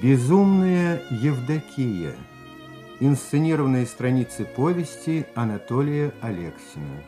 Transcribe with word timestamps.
Безумная 0.00 1.02
Евдокия. 1.10 2.14
Инсценированные 3.00 3.84
страницы 3.84 4.44
повести 4.44 5.26
Анатолия 5.34 6.12
Алексина. 6.20 7.02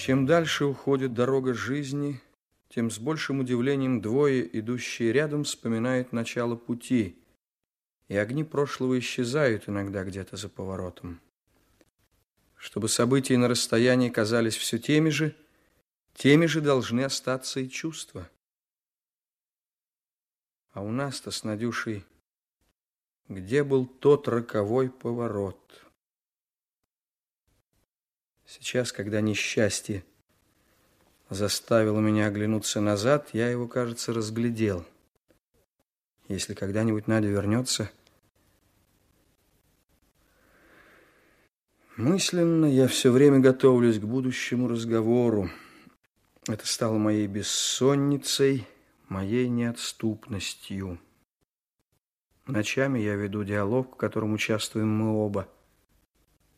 Чем 0.00 0.24
дальше 0.24 0.64
уходит 0.64 1.12
дорога 1.12 1.52
жизни, 1.52 2.22
тем 2.70 2.90
с 2.90 2.98
большим 2.98 3.40
удивлением 3.40 4.00
двое, 4.00 4.48
идущие 4.58 5.12
рядом, 5.12 5.44
вспоминают 5.44 6.14
начало 6.14 6.56
пути, 6.56 7.22
и 8.08 8.16
огни 8.16 8.42
прошлого 8.42 8.98
исчезают 8.98 9.68
иногда 9.68 10.02
где-то 10.02 10.38
за 10.38 10.48
поворотом. 10.48 11.20
Чтобы 12.56 12.88
события 12.88 13.36
на 13.36 13.46
расстоянии 13.46 14.08
казались 14.08 14.56
все 14.56 14.78
теми 14.78 15.10
же, 15.10 15.36
теми 16.14 16.46
же 16.46 16.62
должны 16.62 17.02
остаться 17.02 17.60
и 17.60 17.68
чувства. 17.68 18.30
А 20.72 20.80
у 20.80 20.90
нас-то 20.90 21.30
с 21.30 21.44
Надюшей 21.44 22.06
где 23.28 23.64
был 23.64 23.84
тот 23.84 24.28
роковой 24.28 24.88
поворот? 24.88 25.84
Сейчас, 28.50 28.90
когда 28.90 29.20
несчастье 29.20 30.02
заставило 31.28 32.00
меня 32.00 32.26
оглянуться 32.26 32.80
назад, 32.80 33.28
я 33.32 33.48
его, 33.48 33.68
кажется, 33.68 34.12
разглядел. 34.12 34.84
Если 36.26 36.54
когда-нибудь 36.54 37.06
Надя 37.06 37.28
вернется... 37.28 37.92
Мысленно 41.96 42.64
я 42.64 42.88
все 42.88 43.12
время 43.12 43.38
готовлюсь 43.38 44.00
к 44.00 44.04
будущему 44.04 44.66
разговору. 44.66 45.48
Это 46.48 46.66
стало 46.66 46.98
моей 46.98 47.28
бессонницей, 47.28 48.66
моей 49.08 49.48
неотступностью. 49.48 50.98
Ночами 52.46 52.98
я 52.98 53.14
веду 53.14 53.44
диалог, 53.44 53.94
в 53.94 53.96
котором 53.96 54.32
участвуем 54.32 54.88
мы 54.88 55.12
оба. 55.12 55.46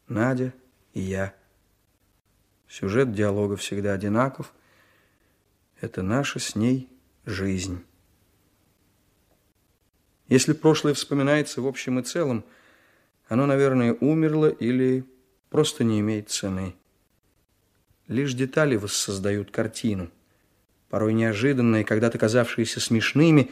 Надя 0.06 0.54
и 0.94 1.00
я. 1.00 1.34
Сюжет 2.72 3.12
диалога 3.12 3.56
всегда 3.56 3.92
одинаков. 3.92 4.54
Это 5.82 6.00
наша 6.00 6.38
с 6.38 6.56
ней 6.56 6.88
жизнь. 7.26 7.84
Если 10.28 10.54
прошлое 10.54 10.94
вспоминается 10.94 11.60
в 11.60 11.66
общем 11.66 11.98
и 11.98 12.02
целом, 12.02 12.46
оно, 13.28 13.44
наверное, 13.44 13.92
умерло 14.00 14.48
или 14.48 15.04
просто 15.50 15.84
не 15.84 16.00
имеет 16.00 16.30
цены. 16.30 16.74
Лишь 18.08 18.32
детали 18.32 18.76
воссоздают 18.76 19.50
картину. 19.50 20.10
Порой 20.88 21.12
неожиданные, 21.12 21.84
когда-то 21.84 22.16
казавшиеся 22.16 22.80
смешными, 22.80 23.50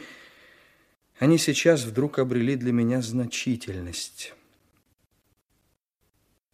они 1.19 1.37
сейчас 1.37 1.83
вдруг 1.83 2.17
обрели 2.17 2.55
для 2.55 2.71
меня 2.71 3.03
значительность. 3.03 4.33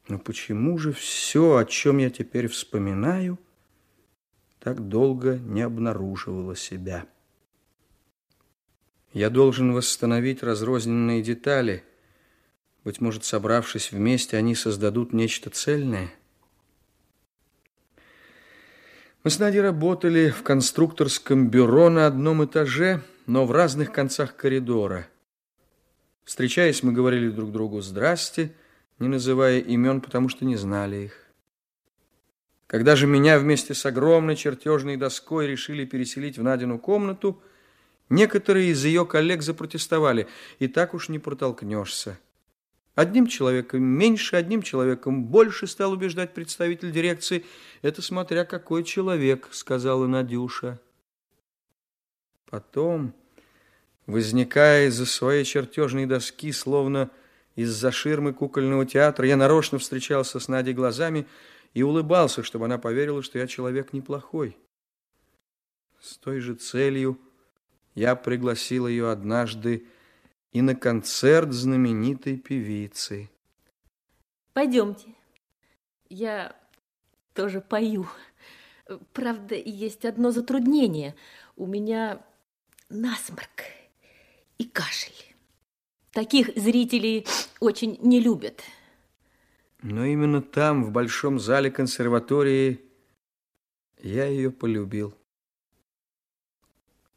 Но 0.08 0.20
почему 0.20 0.78
же 0.78 0.94
все, 0.94 1.58
о 1.58 1.66
чем 1.66 1.98
я 1.98 2.10
теперь 2.10 2.48
вспоминаю, 2.48 3.38
так 4.60 4.88
долго 4.88 5.38
не 5.38 5.62
обнаруживало 5.62 6.56
себя? 6.56 7.06
Я 9.12 9.30
должен 9.30 9.74
восстановить 9.74 10.44
разрозненные 10.44 11.22
детали. 11.22 11.84
Быть 12.84 13.02
может, 13.02 13.26
собравшись 13.26 13.92
вместе, 13.92 14.38
они 14.38 14.56
создадут 14.56 15.12
нечто 15.12 15.50
цельное? 15.50 16.14
Мы 19.24 19.32
с 19.32 19.40
Надей 19.40 19.62
работали 19.62 20.30
в 20.30 20.42
конструкторском 20.44 21.50
бюро 21.50 21.90
на 21.90 22.08
одном 22.08 22.46
этаже, 22.46 23.02
но 23.26 23.46
в 23.46 23.52
разных 23.52 23.92
концах 23.92 24.38
коридора. 24.38 25.08
Встречаясь, 26.24 26.82
мы 26.82 26.94
говорили 26.94 27.30
друг 27.30 27.52
другу 27.52 27.82
«Здрасте», 27.82 28.54
не 29.00 29.08
называя 29.08 29.60
имен, 29.60 30.02
потому 30.02 30.30
что 30.30 30.46
не 30.46 30.56
знали 30.56 31.06
их. 31.06 31.28
Когда 32.68 32.96
же 32.96 33.08
меня 33.08 33.40
вместе 33.40 33.74
с 33.74 33.86
огромной 33.86 34.36
чертежной 34.36 34.98
доской 34.98 35.48
решили 35.48 35.86
переселить 35.86 36.38
в 36.38 36.44
Надину 36.44 36.80
комнату, 36.80 37.42
некоторые 38.10 38.72
из 38.72 38.84
ее 38.84 39.06
коллег 39.06 39.42
запротестовали, 39.42 40.28
и 40.60 40.68
так 40.68 40.94
уж 40.94 41.08
не 41.08 41.18
протолкнешься. 41.18 42.20
Одним 42.98 43.28
человеком 43.28 43.84
меньше, 43.84 44.36
одним 44.36 44.64
человеком 44.64 45.26
больше, 45.26 45.68
стал 45.68 45.92
убеждать 45.92 46.34
представитель 46.34 46.92
дирекции. 46.92 47.46
Это 47.84 48.02
смотря 48.02 48.44
какой 48.44 48.84
человек, 48.84 49.50
сказала 49.52 50.08
Надюша. 50.08 50.80
Потом, 52.50 53.14
возникая 54.08 54.88
из-за 54.88 55.06
своей 55.06 55.46
чертежной 55.46 56.08
доски, 56.08 56.52
словно 56.52 57.12
из-за 57.58 57.92
ширмы 57.92 58.34
кукольного 58.34 58.86
театра 58.86 59.28
я 59.28 59.36
нарочно 59.36 59.80
встречался 59.80 60.40
с 60.40 60.48
Надей 60.48 60.76
глазами 60.76 61.28
и 61.74 61.82
улыбался, 61.82 62.44
чтобы 62.44 62.66
она 62.66 62.78
поверила, 62.78 63.24
что 63.24 63.40
я 63.40 63.48
человек 63.48 63.94
неплохой. 63.94 64.56
С 66.00 66.18
той 66.18 66.40
же 66.40 66.54
целью 66.54 67.20
я 67.96 68.16
пригласил 68.16 68.88
ее 68.88 69.10
однажды 69.10 69.88
и 70.52 70.62
на 70.62 70.76
концерт 70.76 71.52
знаменитой 71.52 72.38
певицы. 72.38 73.28
Пойдемте. 74.54 75.16
Я 76.10 76.56
тоже 77.34 77.60
пою. 77.60 78.06
Правда, 79.14 79.56
есть 79.56 80.06
одно 80.06 80.30
затруднение. 80.30 81.16
У 81.56 81.66
меня 81.66 82.24
насморк 82.90 83.64
и 84.60 84.66
кашель. 84.66 85.37
Таких 86.18 86.50
зрителей 86.56 87.28
очень 87.60 88.00
не 88.02 88.20
любят. 88.20 88.64
Но 89.84 90.04
именно 90.04 90.42
там, 90.42 90.84
в 90.84 90.90
большом 90.90 91.40
зале 91.40 91.70
консерватории, 91.70 92.82
я 94.02 94.26
ее 94.26 94.50
полюбил. 94.50 95.14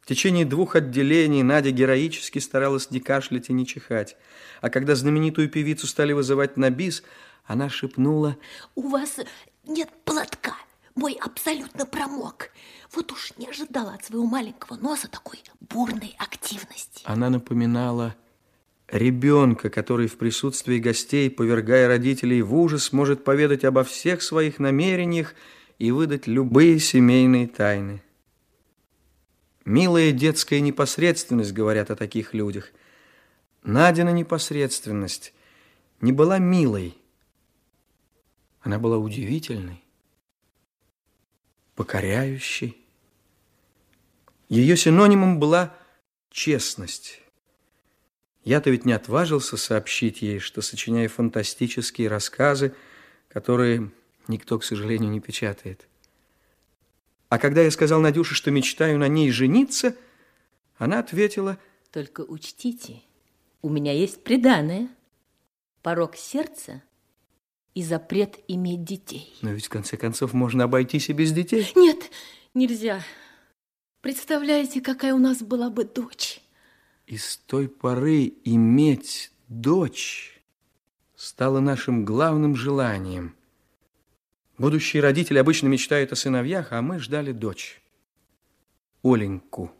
В 0.01 0.05
течение 0.05 0.45
двух 0.45 0.75
отделений 0.75 1.41
Надя 1.41 1.71
героически 1.71 2.37
старалась 2.37 2.91
не 2.91 2.99
кашлять 2.99 3.49
и 3.49 3.53
не 3.53 3.65
чихать. 3.65 4.17
А 4.61 4.69
когда 4.69 4.93
знаменитую 4.93 5.49
певицу 5.49 5.87
стали 5.87 6.13
вызывать 6.13 6.55
на 6.55 6.69
бис, 6.69 7.01
она 7.43 7.69
шепнула... 7.69 8.37
«У 8.75 8.87
вас 8.87 9.19
нет 9.65 9.89
платка, 10.05 10.53
мой 10.93 11.17
абсолютно 11.19 11.87
промок. 11.87 12.51
Вот 12.91 13.11
уж 13.11 13.33
не 13.37 13.47
ожидала 13.47 13.95
от 13.95 14.05
своего 14.05 14.27
маленького 14.27 14.77
носа 14.77 15.07
такой 15.07 15.39
бурной 15.59 16.15
активности». 16.19 17.01
Она 17.05 17.31
напоминала 17.31 18.15
Ребенка, 18.91 19.69
который 19.69 20.07
в 20.07 20.17
присутствии 20.17 20.77
гостей, 20.77 21.29
повергая 21.29 21.87
родителей 21.87 22.41
в 22.41 22.53
ужас, 22.53 22.91
может 22.91 23.23
поведать 23.23 23.63
обо 23.63 23.85
всех 23.85 24.21
своих 24.21 24.59
намерениях 24.59 25.33
и 25.79 25.91
выдать 25.91 26.27
любые 26.27 26.77
семейные 26.77 27.47
тайны. 27.47 28.03
Милая 29.63 30.11
детская 30.11 30.59
непосредственность, 30.59 31.53
говорят 31.53 31.89
о 31.89 31.95
таких 31.95 32.33
людях. 32.33 32.73
Надина 33.63 34.09
непосредственность 34.09 35.33
не 36.01 36.11
была 36.11 36.37
милой. 36.37 36.97
Она 38.59 38.77
была 38.77 38.97
удивительной, 38.97 39.81
покоряющей. 41.75 42.77
Ее 44.49 44.75
синонимом 44.75 45.39
была 45.39 45.73
честность. 46.29 47.21
Я-то 48.43 48.69
ведь 48.69 48.85
не 48.85 48.93
отважился 48.93 49.55
сообщить 49.55 50.21
ей, 50.21 50.39
что 50.39 50.61
сочиняю 50.61 51.09
фантастические 51.09 52.07
рассказы, 52.07 52.73
которые 53.29 53.91
никто, 54.27 54.57
к 54.57 54.63
сожалению, 54.63 55.11
не 55.11 55.19
печатает. 55.19 55.87
А 57.29 57.37
когда 57.37 57.61
я 57.61 57.71
сказал 57.71 58.01
Надюше, 58.01 58.35
что 58.35 58.51
мечтаю 58.51 58.97
на 58.97 59.07
ней 59.07 59.31
жениться, 59.31 59.95
она 60.77 60.99
ответила... 60.99 61.57
Только 61.91 62.21
учтите, 62.21 63.01
у 63.61 63.69
меня 63.69 63.93
есть 63.93 64.23
преданное, 64.23 64.89
порог 65.81 66.15
сердца 66.15 66.81
и 67.73 67.83
запрет 67.83 68.39
иметь 68.47 68.83
детей. 68.83 69.33
Но 69.41 69.51
ведь, 69.51 69.65
в 69.65 69.69
конце 69.69 69.97
концов, 69.97 70.33
можно 70.33 70.63
обойтись 70.63 71.09
и 71.09 71.13
без 71.13 71.31
детей. 71.31 71.71
Нет, 71.75 72.09
нельзя. 72.53 73.01
Представляете, 74.01 74.81
какая 74.81 75.13
у 75.13 75.19
нас 75.19 75.41
была 75.41 75.69
бы 75.69 75.83
дочь? 75.83 76.41
И 77.07 77.17
с 77.17 77.37
той 77.37 77.67
поры 77.67 78.33
иметь 78.43 79.31
дочь 79.47 80.41
стало 81.15 81.59
нашим 81.59 82.05
главным 82.05 82.55
желанием. 82.55 83.35
Будущие 84.57 85.01
родители 85.01 85.37
обычно 85.37 85.67
мечтают 85.67 86.11
о 86.11 86.15
сыновьях, 86.15 86.71
а 86.71 86.81
мы 86.81 86.99
ждали 86.99 87.31
дочь, 87.31 87.81
Оленьку. 89.03 89.71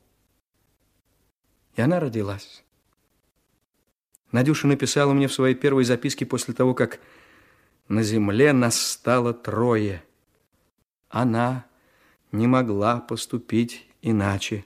И 1.76 1.82
она 1.82 2.00
родилась. 2.00 2.64
Надюша 4.32 4.68
написала 4.68 5.14
мне 5.14 5.28
в 5.28 5.34
своей 5.34 5.56
первой 5.56 5.84
записке 5.84 6.26
после 6.26 6.54
того, 6.54 6.74
как 6.74 7.00
на 7.88 8.04
земле 8.04 8.54
нас 8.54 8.80
стало 8.80 9.34
трое. 9.34 10.04
Она 11.10 11.66
не 12.32 12.48
могла 12.48 13.00
поступить 13.00 13.86
иначе. 14.02 14.66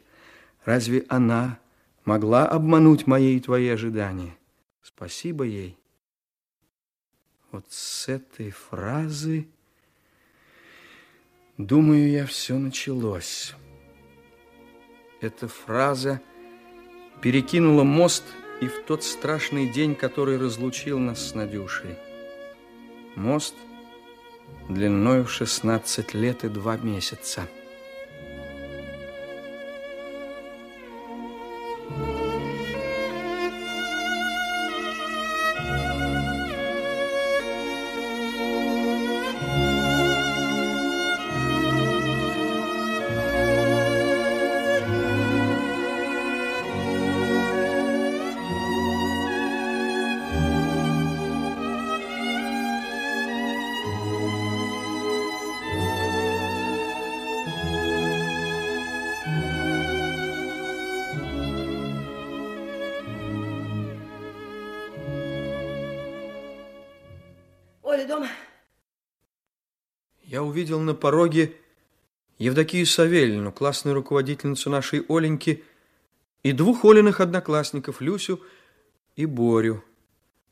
Разве 0.63 1.05
она 1.09 1.59
могла 2.05 2.47
обмануть 2.47 3.07
мои 3.07 3.35
и 3.35 3.39
твои 3.39 3.67
ожидания? 3.67 4.37
Спасибо 4.81 5.43
ей. 5.43 5.77
Вот 7.51 7.65
с 7.69 8.07
этой 8.07 8.51
фразы, 8.51 9.47
думаю 11.57 12.09
я, 12.09 12.25
все 12.25 12.57
началось. 12.57 13.53
Эта 15.21 15.47
фраза 15.47 16.21
перекинула 17.21 17.83
мост 17.83 18.23
и 18.61 18.67
в 18.67 18.83
тот 18.85 19.03
страшный 19.03 19.69
день, 19.69 19.95
который 19.95 20.37
разлучил 20.37 20.99
нас 20.99 21.29
с 21.29 21.33
Надюшей. 21.33 21.97
Мост 23.15 23.55
длиною 24.69 25.25
в 25.25 25.31
16 25.31 26.13
лет 26.13 26.43
и 26.43 26.49
два 26.49 26.77
месяца. 26.77 27.47
Увидел 70.65 70.79
на 70.79 70.95
пороге 70.95 71.53
Евдокию 72.39 72.87
Савельевну, 72.87 73.51
классную 73.51 73.93
руководительницу 73.93 74.71
нашей 74.71 75.05
Оленьки, 75.07 75.63
и 76.41 76.53
двух 76.53 76.83
Олиных 76.85 77.21
одноклассников, 77.21 78.01
Люсю 78.01 78.41
и 79.15 79.27
Борю. 79.27 79.83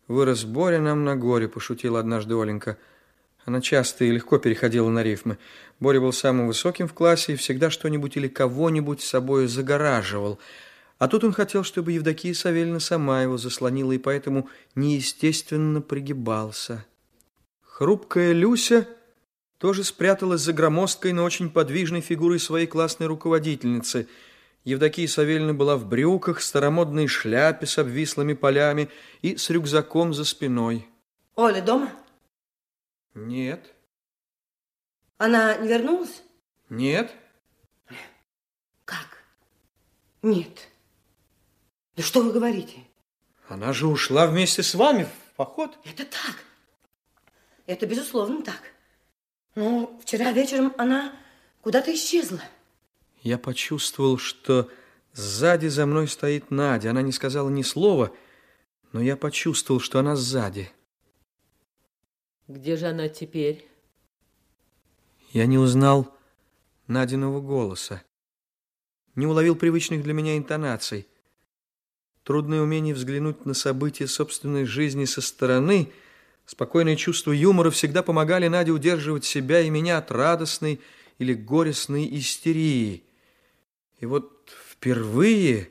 «Вырос 0.08 0.44
Боря 0.44 0.80
нам 0.80 1.04
на 1.04 1.16
горе»,– 1.16 1.48
пошутила 1.50 2.00
однажды 2.00 2.36
Оленька. 2.36 2.78
Она 3.44 3.60
часто 3.60 4.06
и 4.06 4.12
легко 4.12 4.38
переходила 4.38 4.88
на 4.90 5.02
рифмы. 5.02 5.40
Боря 5.80 6.00
был 6.00 6.14
самым 6.14 6.46
высоким 6.46 6.88
в 6.88 6.94
классе 6.94 7.34
и 7.34 7.36
всегда 7.36 7.72
что-нибудь 7.72 8.16
или 8.16 8.28
кого-нибудь 8.28 9.02
с 9.02 9.10
собой 9.10 9.48
загораживал. 9.48 10.38
А 11.00 11.08
тут 11.08 11.24
он 11.24 11.34
хотел, 11.34 11.64
чтобы 11.64 11.94
Евдокия 11.94 12.36
Савельевна 12.36 12.80
сама 12.80 13.24
его 13.24 13.38
заслонила, 13.38 13.94
и 13.94 13.98
поэтому 13.98 14.48
неестественно 14.76 15.82
пригибался. 15.82 16.86
Хрупкая 17.64 18.34
Люся 18.34 18.88
тоже 19.64 19.86
спряталась 19.86 20.42
за 20.42 20.52
громоздкой, 20.52 21.14
но 21.14 21.24
очень 21.24 21.50
подвижной 21.50 22.02
фигурой 22.02 22.38
своей 22.38 22.68
классной 22.68 23.08
руководительницы. 23.08 24.10
Евдокия 24.66 25.08
Савельевна 25.08 25.54
была 25.54 25.78
в 25.78 25.88
брюках, 25.88 26.42
старомодной 26.42 27.08
шляпе 27.08 27.66
с 27.66 27.78
обвислыми 27.78 28.34
полями 28.34 28.90
и 29.22 29.38
с 29.38 29.50
рюкзаком 29.50 30.14
за 30.14 30.26
спиной. 30.26 30.86
Оля 31.36 31.62
дома? 31.62 31.94
Нет. 33.14 33.74
Она 35.18 35.56
не 35.56 35.70
вернулась? 35.70 36.24
Нет. 36.68 37.16
Как? 38.84 39.24
Нет. 40.22 40.68
Да 41.96 42.04
что 42.04 42.22
вы 42.22 42.34
говорите? 42.34 42.80
Она 43.48 43.72
же 43.72 43.88
ушла 43.88 44.28
вместе 44.28 44.62
с 44.62 44.76
вами 44.76 45.06
в 45.06 45.36
поход. 45.38 45.80
Это 45.86 46.04
так. 46.04 46.44
Это 47.66 47.86
безусловно 47.86 48.44
так. 48.44 48.73
Но 49.56 50.00
вчера 50.02 50.32
вечером 50.32 50.74
она 50.78 51.14
куда-то 51.62 51.94
исчезла. 51.94 52.42
Я 53.22 53.38
почувствовал, 53.38 54.18
что 54.18 54.70
сзади 55.14 55.68
за 55.68 55.86
мной 55.86 56.08
стоит 56.08 56.52
Надя. 56.52 56.90
Она 56.90 57.02
не 57.02 57.12
сказала 57.12 57.50
ни 57.50 57.62
слова, 57.62 58.12
но 58.92 59.02
я 59.02 59.16
почувствовал, 59.16 59.80
что 59.80 60.00
она 60.00 60.16
сзади. 60.16 60.72
Где 62.48 62.76
же 62.76 62.88
она 62.88 63.08
теперь? 63.10 63.68
Я 65.32 65.46
не 65.46 65.58
узнал 65.58 66.14
Надиного 66.88 67.40
голоса. 67.40 68.04
Не 69.16 69.26
уловил 69.28 69.56
привычных 69.56 70.04
для 70.04 70.14
меня 70.14 70.38
интонаций. 70.38 71.08
Трудное 72.24 72.62
умение 72.62 72.96
взглянуть 72.96 73.46
на 73.46 73.54
события 73.54 74.08
собственной 74.08 74.66
жизни 74.66 75.06
со 75.06 75.22
стороны– 75.22 75.92
Спокойное 76.46 76.96
чувство 76.96 77.32
юмора 77.32 77.72
всегда 77.72 78.04
помогали 78.04 78.48
Наде 78.48 78.72
удерживать 78.72 79.26
себя 79.26 79.62
и 79.62 79.70
меня 79.70 79.98
от 79.98 80.12
радостной 80.12 80.82
или 81.18 81.34
горестной 81.34 82.08
истерии. 82.18 83.04
И 84.00 84.06
вот 84.06 84.54
впервые 84.70 85.70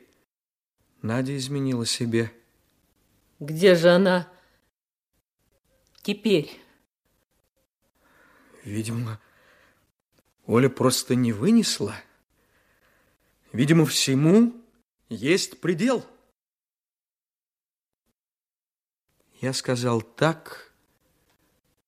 Надя 1.01 1.37
изменила 1.37 1.85
себе. 1.85 2.31
Где 3.39 3.75
же 3.75 3.89
она 3.89 4.27
теперь? 6.01 6.49
Видимо, 8.63 9.19
Оля 10.45 10.69
просто 10.69 11.15
не 11.15 11.33
вынесла. 11.33 11.95
Видимо, 13.51 13.85
всему 13.85 14.53
есть 15.09 15.61
предел. 15.61 16.05
Я 19.41 19.53
сказал 19.53 20.01
так, 20.01 20.72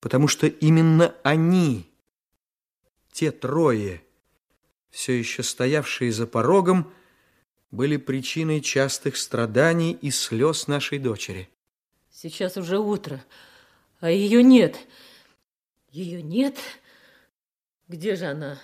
потому 0.05 0.27
что 0.27 0.45
именно 0.45 1.15
они, 1.23 1.91
те 3.11 3.31
трое, 3.31 4.03
все 4.91 5.13
еще 5.13 5.41
стоявшие 5.41 6.11
за 6.11 6.27
порогом, 6.27 6.93
были 7.71 7.97
причиной 7.97 8.61
частых 8.61 9.17
страданий 9.17 9.93
и 9.93 10.11
слез 10.11 10.67
нашей 10.67 10.99
дочери. 10.99 11.49
Сейчас 12.11 12.55
уже 12.55 12.77
утро, 12.77 13.25
а 13.99 14.11
ее 14.11 14.43
нет. 14.43 14.77
Ее 15.89 16.21
нет? 16.21 16.59
Где 17.87 18.15
же 18.15 18.25
она? 18.25 18.61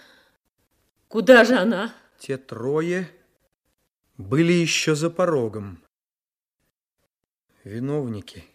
Куда 1.07 1.43
же 1.43 1.55
она? 1.55 1.91
Те 2.19 2.37
трое 2.37 3.09
были 4.15 4.53
еще 4.53 4.93
за 4.93 5.09
порогом. 5.09 5.83
Виновники– 7.63 8.45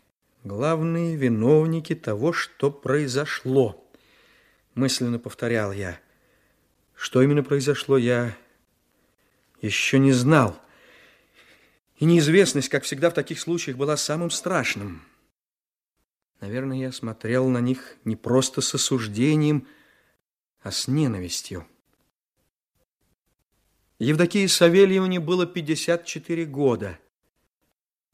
главные 0.46 1.16
виновники 1.16 1.94
того, 1.94 2.32
что 2.32 2.70
произошло. 2.70 3.84
Мысленно 4.74 5.18
повторял 5.18 5.72
я. 5.72 6.00
Что 6.94 7.20
именно 7.22 7.42
произошло, 7.42 7.98
я 7.98 8.36
еще 9.60 9.98
не 9.98 10.12
знал. 10.12 10.58
И 11.98 12.04
неизвестность, 12.04 12.68
как 12.68 12.84
всегда 12.84 13.10
в 13.10 13.14
таких 13.14 13.40
случаях, 13.40 13.76
была 13.76 13.96
самым 13.96 14.30
страшным. 14.30 15.02
Наверное, 16.40 16.78
я 16.78 16.92
смотрел 16.92 17.48
на 17.48 17.60
них 17.60 17.96
не 18.04 18.16
просто 18.16 18.60
с 18.60 18.74
осуждением, 18.74 19.66
а 20.60 20.70
с 20.70 20.88
ненавистью. 20.88 21.66
Евдокии 23.98 24.46
Савельевне 24.46 25.20
было 25.20 25.46
54 25.46 26.44
года. 26.44 26.98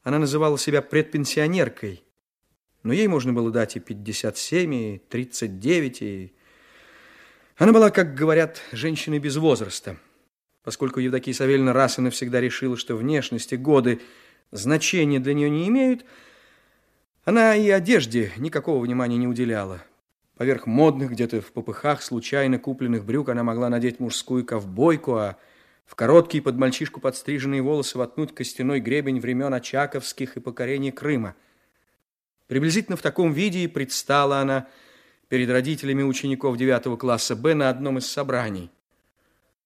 Она 0.03 0.19
называла 0.19 0.57
себя 0.57 0.81
предпенсионеркой 0.81 2.02
но 2.83 2.91
ей 2.91 3.07
можно 3.07 3.33
было 3.33 3.49
дать 3.49 3.77
и 3.77 3.79
57, 3.79 4.73
и 4.73 5.01
39, 5.09 6.01
и... 6.01 6.33
Она 7.57 7.71
была, 7.71 7.89
как 7.91 8.13
говорят, 8.13 8.61
женщиной 8.71 9.19
без 9.19 9.37
возраста. 9.37 9.97
Поскольку 10.63 10.99
Евдокия 10.99 11.33
Савельевна 11.33 11.71
раз 11.71 11.97
и 11.97 12.01
навсегда 12.01 12.41
решила, 12.41 12.77
что 12.77 12.95
внешность 12.95 13.53
и 13.53 13.57
годы 13.57 14.01
значения 14.51 15.19
для 15.19 15.33
нее 15.33 15.49
не 15.49 15.67
имеют, 15.69 16.05
она 17.25 17.55
и 17.55 17.69
одежде 17.69 18.31
никакого 18.37 18.83
внимания 18.83 19.17
не 19.17 19.27
уделяла. 19.27 19.81
Поверх 20.35 20.65
модных, 20.65 21.11
где-то 21.11 21.41
в 21.41 21.51
попыхах, 21.51 22.01
случайно 22.01 22.59
купленных 22.59 23.05
брюк 23.05 23.29
она 23.29 23.43
могла 23.43 23.69
надеть 23.69 23.99
мужскую 23.99 24.45
ковбойку, 24.45 25.15
а 25.15 25.37
в 25.85 25.95
короткие 25.95 26.41
под 26.41 26.57
мальчишку 26.57 26.99
подстриженные 26.99 27.61
волосы 27.61 27.97
воткнуть 27.97 28.33
костяной 28.33 28.79
гребень 28.79 29.19
времен 29.19 29.53
Очаковских 29.53 30.35
и 30.35 30.41
покорения 30.41 30.91
Крыма– 30.91 31.35
Приблизительно 32.47 32.97
в 32.97 33.01
таком 33.01 33.33
виде 33.33 33.63
и 33.63 33.67
предстала 33.67 34.39
она 34.39 34.67
перед 35.29 35.49
родителями 35.49 36.03
учеников 36.03 36.57
9 36.57 36.99
класса 36.99 37.35
Б 37.35 37.53
на 37.53 37.69
одном 37.69 37.97
из 37.97 38.05
собраний. 38.05 38.69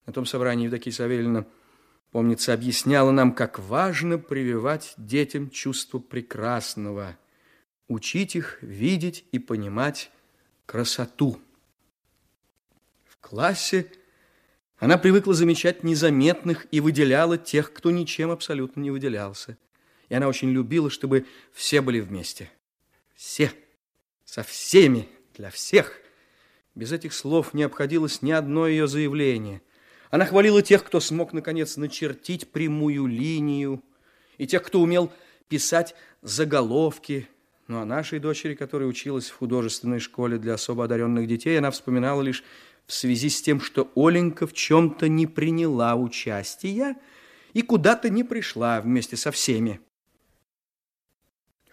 На 0.06 0.14
том 0.14 0.26
собрании 0.26 0.66
Евдокия 0.66 0.94
Савельевна, 0.94 1.46
помнится, 2.12 2.54
объясняла 2.54 3.12
нам, 3.12 3.34
как 3.34 3.60
важно 3.60 4.18
прививать 4.18 4.94
детям 4.98 5.50
чувство 5.50 6.00
прекрасного, 6.00 7.18
учить 7.88 8.36
их 8.36 8.60
видеть 8.62 9.26
и 9.32 9.40
понимать 9.40 10.12
красоту. 10.66 11.42
В 13.06 13.18
классе 13.18 13.92
она 14.78 14.98
привыкла 14.98 15.34
замечать 15.34 15.84
незаметных 15.84 16.68
и 16.72 16.80
выделяла 16.80 17.38
тех, 17.38 17.74
кто 17.74 17.92
ничем 17.92 18.30
абсолютно 18.32 18.80
не 18.80 18.92
выделялся. 18.92 19.58
И 20.08 20.14
она 20.14 20.28
очень 20.28 20.52
любила, 20.52 20.90
чтобы 20.90 21.26
все 21.52 21.82
были 21.82 22.00
вместе. 22.00 22.50
Все. 23.18 23.52
Со 24.24 24.44
всеми. 24.44 25.10
Для 25.36 25.50
всех. 25.50 26.00
Без 26.76 26.92
этих 26.92 27.14
слов 27.14 27.54
не 27.54 27.64
обходилось 27.64 28.22
ни 28.22 28.32
одно 28.32 28.68
ее 28.68 28.88
заявление. 28.88 29.62
Она 30.10 30.26
хвалила 30.26 30.62
тех, 30.62 30.84
кто 30.84 31.00
смог, 31.00 31.34
наконец, 31.34 31.76
начертить 31.76 32.50
прямую 32.52 33.08
линию, 33.08 33.84
и 34.38 34.48
тех, 34.48 34.64
кто 34.64 34.80
умел 34.80 35.12
писать 35.50 35.96
заголовки. 36.22 37.28
Ну, 37.68 37.80
а 37.80 37.86
нашей 37.86 38.20
дочери, 38.20 38.54
которая 38.56 38.88
училась 38.88 39.30
в 39.30 39.38
художественной 39.38 40.00
школе 40.00 40.38
для 40.38 40.54
особо 40.54 40.86
одаренных 40.86 41.28
детей, 41.28 41.58
она 41.58 41.72
вспоминала 41.72 42.22
лишь 42.22 42.44
в 42.86 42.94
связи 42.94 43.30
с 43.30 43.42
тем, 43.42 43.60
что 43.60 43.92
Оленька 43.96 44.48
в 44.48 44.54
чем-то 44.54 45.10
не 45.10 45.28
приняла 45.28 45.96
участия 45.96 46.96
и 47.54 47.62
куда-то 47.64 48.10
не 48.10 48.24
пришла 48.24 48.80
вместе 48.80 49.18
со 49.18 49.32
всеми. 49.32 49.82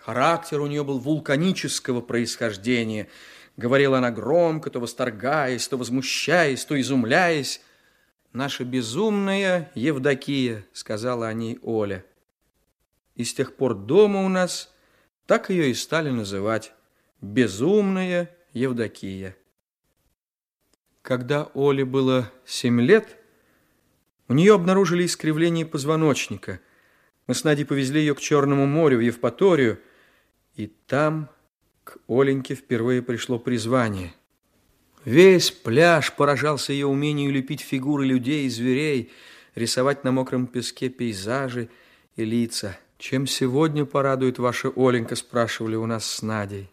Характер 0.05 0.61
у 0.61 0.67
нее 0.67 0.85
был 0.85 0.99
вулканического 0.99 2.03
происхождения. 2.03 3.09
Говорила 3.57 3.97
она 3.99 4.11
громко, 4.11 4.69
то 4.69 4.79
восторгаясь, 4.79 5.67
то 5.67 5.79
возмущаясь, 5.79 6.63
то 6.67 6.79
изумляясь. 6.79 7.63
«Наша 8.35 8.65
безумная 8.65 9.71
Евдокия»,— 9.75 10.67
сказала 10.75 11.29
о 11.29 11.33
ней 11.33 11.59
Оля. 11.63 12.05
И 13.15 13.25
с 13.25 13.33
тех 13.33 13.57
пор 13.57 13.75
дома 13.75 14.27
у 14.27 14.29
нас 14.29 14.75
так 15.25 15.49
ее 15.49 15.71
и 15.71 15.75
стали 15.75 16.11
называть 16.11 16.75
«безумная 17.23 18.31
Евдокия». 18.53 19.35
Когда 21.01 21.45
Оле 21.55 21.87
было 21.87 22.31
семь 22.45 22.83
лет, 22.83 23.17
у 24.29 24.35
нее 24.35 24.53
обнаружили 24.53 25.07
искривление 25.07 25.65
позвоночника. 25.65 26.61
Мы 27.27 27.35
с 27.35 27.43
Надей 27.43 27.65
повезли 27.65 28.01
ее 28.01 28.15
к 28.15 28.21
Черному 28.21 28.67
морю, 28.67 28.99
в 28.99 29.01
Евпаторию, 29.01 29.81
и 30.55 30.67
там 30.87 31.29
к 31.85 31.99
Оленьке 32.09 32.55
впервые 32.55 33.03
пришло 33.03 33.39
призвание. 33.39 34.15
Весь 35.05 35.51
пляж 35.51 36.13
поражался 36.13 36.73
ее 36.73 36.87
умению 36.87 37.33
лепить 37.33 37.61
фигуры 37.61 38.07
людей 38.07 38.47
и 38.47 38.49
зверей, 38.49 39.13
рисовать 39.55 40.05
на 40.05 40.13
мокром 40.13 40.47
песке 40.47 40.89
пейзажи 40.89 41.69
и 42.17 42.25
лица. 42.25 42.79
«Чем 42.97 43.27
сегодня 43.27 43.85
порадует 43.85 44.39
ваша 44.39 44.73
Оленька?»– 44.75 45.15
спрашивали 45.17 45.77
у 45.77 45.85
нас 45.85 46.07
с 46.07 46.23
Надей. 46.23 46.71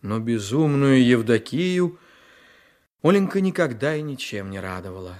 Но 0.00 0.18
безумную 0.18 1.06
Евдокию– 1.06 1.98
Оленька 3.02 3.40
никогда 3.40 3.96
и 3.96 4.02
ничем 4.02 4.50
не 4.50 4.60
радовала. 4.60 5.16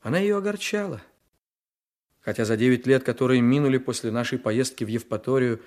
Она 0.00 0.18
ее 0.18 0.36
огорчала. 0.36 1.02
Хотя 2.20 2.44
за 2.44 2.56
девять 2.56 2.86
лет, 2.86 3.02
которые 3.02 3.40
минули 3.40 3.78
после 3.78 4.12
нашей 4.12 4.38
поездки 4.38 4.84
в 4.84 4.88
Евпаторию, 4.88 5.60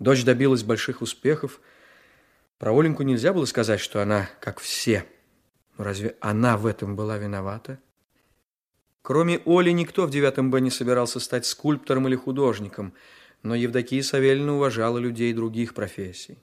дочь 0.00 0.24
добилась 0.24 0.64
больших 0.64 1.02
успехов, 1.02 1.60
про 2.58 2.76
Оленьку 2.76 3.04
нельзя 3.04 3.32
было 3.32 3.44
сказать, 3.44 3.78
что 3.78 4.02
она 4.02 4.28
как 4.40 4.58
все. 4.58 5.06
Но 5.78 5.84
разве 5.84 6.16
она 6.20 6.56
в 6.56 6.66
этом 6.66 6.96
была 6.96 7.16
виновата? 7.16 7.78
Кроме 9.02 9.40
Оли, 9.46 9.70
никто 9.70 10.04
в 10.04 10.10
девятом 10.10 10.50
Б 10.50 10.60
не 10.60 10.70
собирался 10.70 11.20
стать 11.20 11.46
скульптором 11.46 12.06
или 12.06 12.16
художником, 12.16 12.92
но 13.42 13.54
Евдокия 13.54 14.02
Савельевна 14.02 14.56
уважала 14.56 14.98
людей 14.98 15.32
других 15.32 15.72
профессий. 15.72 16.38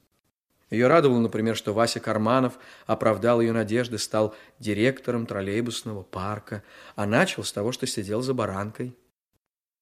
Ее 0.72 0.88
радовало, 0.88 1.20
например, 1.20 1.56
что 1.56 1.74
Вася 1.74 2.00
Карманов 2.00 2.58
оправдал 2.88 3.40
ее 3.40 3.54
надежды, 3.54 3.98
стал 4.00 4.36
директором 4.60 5.26
троллейбусного 5.26 6.04
парка, 6.04 6.64
а 6.96 7.06
начал 7.06 7.44
с 7.44 7.54
того, 7.54 7.72
что 7.72 7.86
сидел 7.86 8.22
за 8.22 8.34
баранкой. 8.34 8.96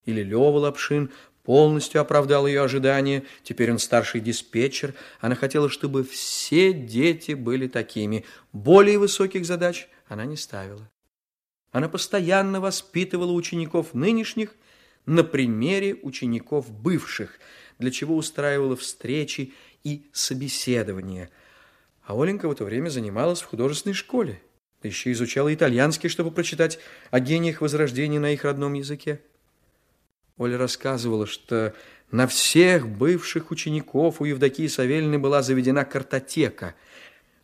Или 0.03 0.21
Лева 0.21 0.59
Лапшин 0.59 1.11
полностью 1.45 2.01
оправдал 2.01 2.47
ее 2.47 2.63
ожидания, 2.63 3.23
теперь 3.43 3.71
он 3.71 3.79
старший 3.79 4.19
диспетчер. 4.19 4.93
Она 5.21 5.35
хотела, 5.35 5.69
чтобы 5.69 6.03
все 6.03 6.73
дети 6.73 7.33
были 7.33 7.67
такими. 7.67 8.25
Более 8.51 8.97
высоких 8.97 9.45
задач 9.45 9.87
она 10.07 10.25
не 10.25 10.37
ставила. 10.37 10.89
Она 11.71 11.87
постоянно 11.87 12.59
воспитывала 12.59 13.31
учеников 13.31 13.93
нынешних 13.93 14.55
на 15.05 15.23
примере 15.23 15.95
учеников 16.01 16.71
бывших, 16.71 17.39
для 17.77 17.91
чего 17.91 18.15
устраивала 18.15 18.75
встречи 18.75 19.53
и 19.83 20.09
собеседование. 20.13 21.29
А 22.03 22.19
Оленька 22.19 22.47
в 22.47 22.51
это 22.51 22.63
время 22.63 22.89
занималась 22.89 23.41
в 23.41 23.45
художественной 23.45 23.93
школе. 23.93 24.41
Еще 24.81 25.11
изучала 25.11 25.53
итальянский, 25.53 26.09
чтобы 26.09 26.31
прочитать 26.31 26.79
о 27.11 27.19
гениях 27.19 27.61
Возрождения 27.61 28.19
на 28.19 28.31
их 28.31 28.43
родном 28.43 28.73
языке. 28.73 29.21
Оля 30.37 30.57
рассказывала, 30.57 31.25
что 31.25 31.73
на 32.11 32.27
всех 32.27 32.87
бывших 32.87 33.51
учеников 33.51 34.19
у 34.19 34.25
Евдокии 34.25 34.67
Савельевны 34.67 35.17
была 35.17 35.41
заведена 35.41 35.85
картотека. 35.85 36.75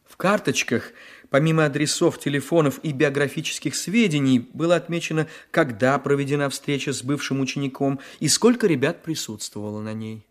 В 0.05 0.17
карточках, 0.17 0.91
помимо 1.29 1.65
адресов, 1.65 2.19
телефонов 2.19 2.79
и 2.83 2.91
биографических 2.91 3.75
сведений, 3.75 4.39
было 4.39 4.75
отмечено, 4.75 5.27
когда 5.51 5.97
проведена 5.99 6.49
встреча 6.49 6.91
с 6.91 7.01
бывшим 7.01 7.39
учеником 7.39 8.01
и 8.19 8.27
сколько 8.27 8.67
ребят 8.67 9.03
присутствовало 9.03 9.79
на 9.79 9.93
ней. 9.93 10.25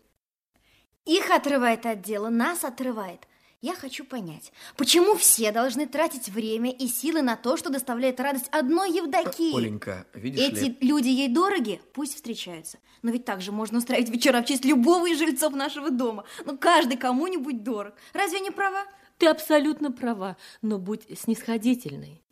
Их 1.05 1.31
отрывает 1.31 1.87
от 1.87 2.03
дела, 2.03 2.29
нас 2.29 2.63
отрывает. 2.63 3.27
Я 3.61 3.75
хочу 3.75 4.03
понять, 4.03 4.51
почему 4.75 5.15
все 5.15 5.51
должны 5.51 5.85
тратить 5.85 6.29
время 6.29 6.71
и 6.71 6.87
силы 6.87 7.21
на 7.21 7.35
то, 7.35 7.57
что 7.57 7.69
доставляет 7.69 8.19
радость 8.19 8.47
одной 8.51 8.89
Евдокии? 8.89 9.55
Оленька, 9.55 10.07
видишь 10.15 10.41
Эти 10.41 10.63
ли... 10.63 10.77
люди 10.81 11.09
ей 11.09 11.27
дороги? 11.27 11.79
Пусть 11.93 12.15
встречаются. 12.15 12.79
Но 13.03 13.11
ведь 13.11 13.23
также 13.23 13.51
можно 13.51 13.77
устраивать 13.77 14.09
вечера 14.09 14.41
в 14.41 14.45
честь 14.45 14.65
любого 14.65 15.07
из 15.07 15.19
жильцов 15.19 15.53
нашего 15.53 15.91
дома. 15.91 16.23
Но 16.43 16.57
каждый 16.57 16.97
кому-нибудь 16.97 17.61
дорог. 17.61 17.93
Разве 18.13 18.39
не 18.39 18.49
права? 18.49 18.83
Ты 19.19 19.27
абсолютно 19.27 19.91
права, 19.91 20.37
но 20.63 20.79
будь 20.79 21.03
снисходительной. 21.15 22.23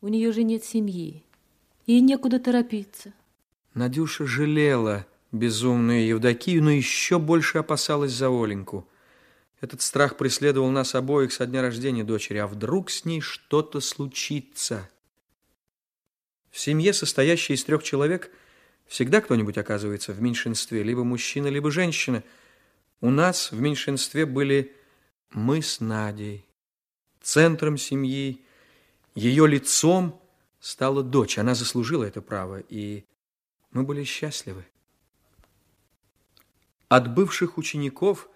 У 0.00 0.06
нее 0.06 0.30
же 0.30 0.44
нет 0.44 0.64
семьи. 0.64 1.24
Ей 1.86 2.00
некуда 2.00 2.38
торопиться. 2.38 3.12
Надюша 3.74 4.24
жалела 4.24 5.04
безумную 5.32 6.06
Евдокию, 6.06 6.62
но 6.62 6.70
еще 6.70 7.18
больше 7.18 7.58
опасалась 7.58 8.12
за 8.12 8.28
Оленьку. 8.28 8.86
Этот 9.60 9.80
страх 9.80 10.16
преследовал 10.16 10.70
нас 10.70 10.94
обоих 10.94 11.32
со 11.32 11.46
дня 11.46 11.62
рождения 11.62 12.04
дочери. 12.04 12.38
А 12.38 12.46
вдруг 12.46 12.90
с 12.90 13.04
ней 13.04 13.20
что-то 13.20 13.80
случится? 13.80 14.88
В 16.50 16.58
семье, 16.58 16.92
состоящей 16.92 17.54
из 17.54 17.64
трех 17.64 17.82
человек, 17.82 18.30
всегда 18.86 19.20
кто-нибудь 19.20 19.58
оказывается 19.58 20.12
в 20.12 20.20
меньшинстве, 20.20 20.82
либо 20.82 21.04
мужчина, 21.04 21.48
либо 21.48 21.70
женщина. 21.70 22.22
У 23.00 23.10
нас 23.10 23.50
в 23.50 23.60
меньшинстве 23.60 24.26
были 24.26 24.74
мы 25.32 25.62
с 25.62 25.80
Надей. 25.80 26.44
Центром 27.22 27.76
семьи, 27.76 28.40
ее 29.14 29.46
лицом 29.48 30.20
стала 30.60 31.02
дочь. 31.02 31.38
Она 31.38 31.54
заслужила 31.54 32.04
это 32.04 32.20
право, 32.20 32.60
и 32.60 33.04
мы 33.70 33.82
были 33.82 34.04
счастливы. 34.04 34.64
От 36.88 37.12
бывших 37.12 37.58
учеников 37.58 38.28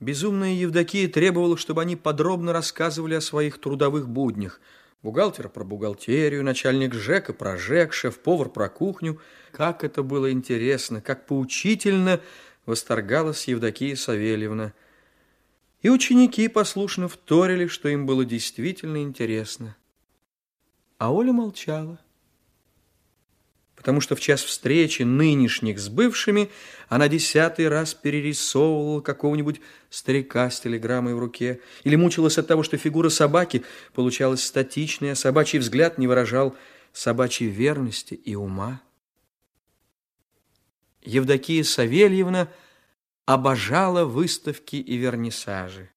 безумная 0.00 0.52
Евдокия 0.52 1.08
требовала, 1.08 1.56
чтобы 1.56 1.82
они 1.82 1.96
подробно 1.96 2.52
рассказывали 2.52 3.14
о 3.14 3.20
своих 3.20 3.60
трудовых 3.60 4.08
буднях. 4.08 4.60
Бухгалтер 5.02 5.48
про 5.48 5.64
бухгалтерию, 5.64 6.42
начальник 6.42 6.94
ЖЭКа 6.94 7.32
про 7.32 7.56
ЖЭК, 7.56 7.92
шеф-повар 7.92 8.48
про 8.48 8.68
кухню. 8.68 9.20
Как 9.52 9.84
это 9.84 10.02
было 10.02 10.32
интересно, 10.32 11.00
как 11.00 11.26
поучительно 11.26 12.20
восторгалась 12.66 13.46
Евдокия 13.46 13.94
Савельевна. 13.94 14.74
И 15.82 15.88
ученики 15.88 16.48
послушно 16.48 17.08
вторили, 17.08 17.68
что 17.68 17.88
им 17.88 18.06
было 18.06 18.24
действительно 18.24 19.02
интересно. 19.02 19.76
А 20.98 21.12
Оля 21.12 21.32
молчала 21.32 22.00
потому 23.88 24.02
что 24.02 24.16
в 24.16 24.20
час 24.20 24.42
встречи 24.42 25.00
нынешних 25.02 25.78
с 25.78 25.88
бывшими 25.88 26.50
она 26.90 27.08
десятый 27.08 27.68
раз 27.68 27.94
перерисовывала 27.94 29.00
какого-нибудь 29.00 29.62
старика 29.88 30.50
с 30.50 30.60
телеграммой 30.60 31.14
в 31.14 31.18
руке 31.18 31.62
или 31.84 31.96
мучилась 31.96 32.36
от 32.36 32.46
того, 32.46 32.62
что 32.62 32.76
фигура 32.76 33.08
собаки 33.08 33.64
получалась 33.94 34.44
статичной, 34.44 35.12
а 35.12 35.14
собачий 35.14 35.58
взгляд 35.58 35.96
не 35.96 36.06
выражал 36.06 36.54
собачьей 36.92 37.48
верности 37.48 38.12
и 38.12 38.34
ума. 38.34 38.82
Евдокия 41.02 41.64
Савельевна 41.64 42.48
обожала 43.24 44.04
выставки 44.04 44.76
и 44.76 44.98
вернисажи. 44.98 45.88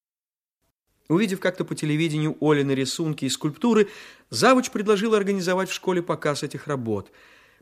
Увидев 1.10 1.42
как-то 1.42 1.66
по 1.66 1.76
телевидению 1.76 2.38
Олины 2.40 2.72
рисунки 2.72 3.26
и 3.26 3.30
скульптуры, 3.30 3.90
завуч 4.30 4.70
предложил 4.70 5.14
организовать 5.14 5.70
в 5.70 5.74
школе 5.74 6.02
показ 6.02 6.44
этих 6.44 6.68
работ. 6.68 7.12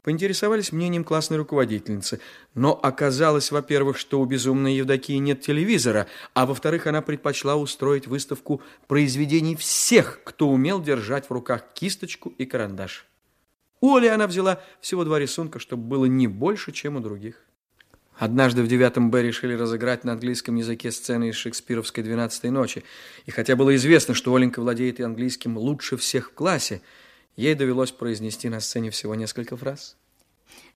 Поинтересовались 0.02 0.72
мнением 0.72 1.04
классной 1.04 1.38
руководительницы. 1.38 2.20
Но 2.54 2.80
оказалось, 2.82 3.52
во-первых, 3.52 3.98
что 3.98 4.22
у 4.22 4.26
безумной 4.26 4.76
Евдокии 4.76 5.18
нет 5.18 5.42
телевизора, 5.42 6.08
а 6.34 6.46
во-вторых, 6.46 6.88
она 6.88 7.02
предпочла 7.02 7.56
устроить 7.56 8.08
выставку 8.08 8.62
произведений 8.88 9.56
всех, 9.56 10.22
кто 10.24 10.50
умел 10.50 10.82
держать 10.82 11.30
в 11.30 11.34
руках 11.34 11.66
кисточку 11.74 12.30
и 12.38 12.46
карандаш. 12.46 13.06
У 13.82 13.96
Оли 13.96 14.08
она 14.08 14.28
взяла 14.28 14.62
всего 14.82 15.04
два 15.04 15.20
рисунка, 15.20 15.60
чтобы 15.60 15.84
было 15.84 16.06
не 16.06 16.28
больше, 16.28 16.72
чем 16.72 16.98
у 16.98 17.00
других. 17.00 17.46
Однажды 18.18 18.64
в 18.64 18.68
девятом 18.68 19.12
Б 19.12 19.24
решили 19.24 19.54
разыграть 19.54 20.04
на 20.04 20.12
английском 20.12 20.56
языке 20.56 20.92
сцены 20.92 21.30
из 21.30 21.36
шекспировской 21.36 22.04
«Двенадцатой 22.04 22.52
ночи». 22.52 22.84
И 23.26 23.32
хотя 23.32 23.56
было 23.56 23.74
известно, 23.78 24.14
что 24.14 24.36
Оленька 24.36 24.60
владеет 24.60 25.00
и 25.00 25.04
английским 25.04 25.58
лучше 25.58 25.96
всех 25.96 26.32
в 26.32 26.34
классе, 26.34 26.82
ей 27.40 27.56
довелось 27.56 27.92
произнести 27.92 28.50
на 28.50 28.60
сцене 28.60 28.92
всего 28.92 29.16
несколько 29.16 29.56
фраз. 29.56 29.96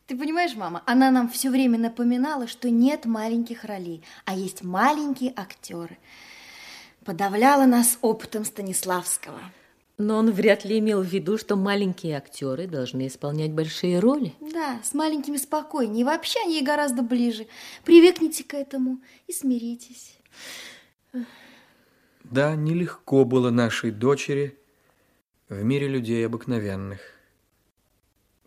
Ты 0.08 0.18
понимаешь, 0.18 0.56
мама, 0.56 0.82
она 0.86 1.12
нам 1.12 1.30
все 1.30 1.50
время 1.50 1.78
напоминала, 1.78 2.48
что 2.48 2.70
нет 2.70 3.06
маленьких 3.06 3.66
ролей, 3.66 4.04
а 4.26 4.34
есть 4.34 4.64
маленькие 4.64 5.34
актеры. 5.36 5.98
Подавляла 7.04 7.66
нас 7.66 7.98
опытом 8.02 8.46
Станиславского. 8.46 9.40
Но 9.98 10.18
он 10.18 10.32
вряд 10.32 10.64
ли 10.64 10.80
имел 10.80 11.02
в 11.02 11.08
виду, 11.08 11.38
что 11.38 11.56
маленькие 11.56 12.18
актеры 12.18 12.68
должны 12.68 13.08
исполнять 13.08 13.52
большие 13.52 14.00
роли. 14.00 14.34
Да, 14.40 14.80
с 14.84 14.94
маленькими 14.94 15.38
спокойнее. 15.38 16.02
И 16.02 16.06
вообще 16.06 16.40
они 16.46 16.62
гораздо 16.62 17.04
ближе. 17.04 17.48
Привыкните 17.84 18.44
к 18.44 18.54
этому 18.54 19.00
и 19.28 19.34
смиритесь. 19.34 20.18
Да, 22.24 22.56
нелегко 22.56 23.26
было 23.26 23.50
нашей 23.52 23.92
дочери 23.92 24.58
в 25.54 25.64
мире 25.64 25.88
людей 25.88 26.26
обыкновенных. 26.26 27.00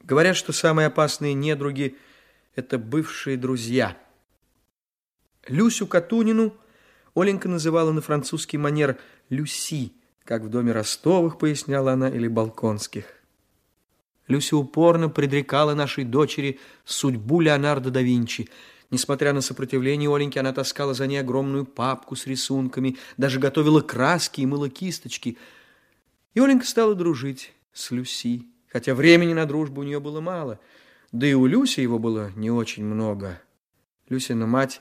Говорят, 0.03 0.37
что 0.37 0.53
самые 0.53 0.87
опасные 0.87 1.35
недруги– 1.35 1.97
это 2.55 2.79
бывшие 2.79 3.37
друзья. 3.37 3.97
Люсю 5.49 5.87
Катунину 5.87 6.55
Оленька 7.15 7.49
называла 7.49 7.93
на 7.93 8.01
французский 8.01 8.59
манер 8.59 8.99
«Люси», 9.31 9.93
как 10.25 10.43
в 10.43 10.49
доме 10.49 10.73
Ростовых, 10.73 11.39
поясняла 11.39 11.93
она, 11.93 12.09
или 12.09 12.29
Балконских. 12.29 13.07
Люся 14.29 14.57
упорно 14.57 15.09
предрекала 15.09 15.75
нашей 15.75 16.05
дочери 16.05 16.59
судьбу 16.85 17.41
Леонардо 17.41 17.91
да 17.91 18.03
Винчи. 18.03 18.49
Несмотря 18.91 19.33
на 19.33 19.41
сопротивление 19.41 20.13
Оленьки, 20.15 20.39
она 20.39 20.53
таскала 20.53 20.95
за 20.95 21.07
ней 21.07 21.19
огромную 21.19 21.65
папку 21.65 22.17
с 22.17 22.27
рисунками, 22.27 22.97
даже 23.17 23.41
готовила 23.41 23.81
краски 23.81 24.41
и 24.41 24.47
мыла 24.47 24.69
кисточки. 24.69 25.39
И 26.37 26.41
Оленька 26.41 26.65
стала 26.67 26.95
дружить 26.95 27.53
с 27.73 27.91
Люси, 27.91 28.47
хотя 28.69 28.95
времени 28.95 29.33
на 29.33 29.45
дружбу 29.47 29.81
у 29.81 29.85
нее 29.85 29.99
было 29.99 30.21
мало, 30.21 30.61
да 31.11 31.27
и 31.27 31.35
у 31.35 31.47
Люси 31.47 31.81
его 31.81 31.99
было 31.99 32.31
не 32.37 32.53
очень 32.53 32.85
много. 32.85 33.43
Люсина 34.09 34.47
мать 34.47 34.81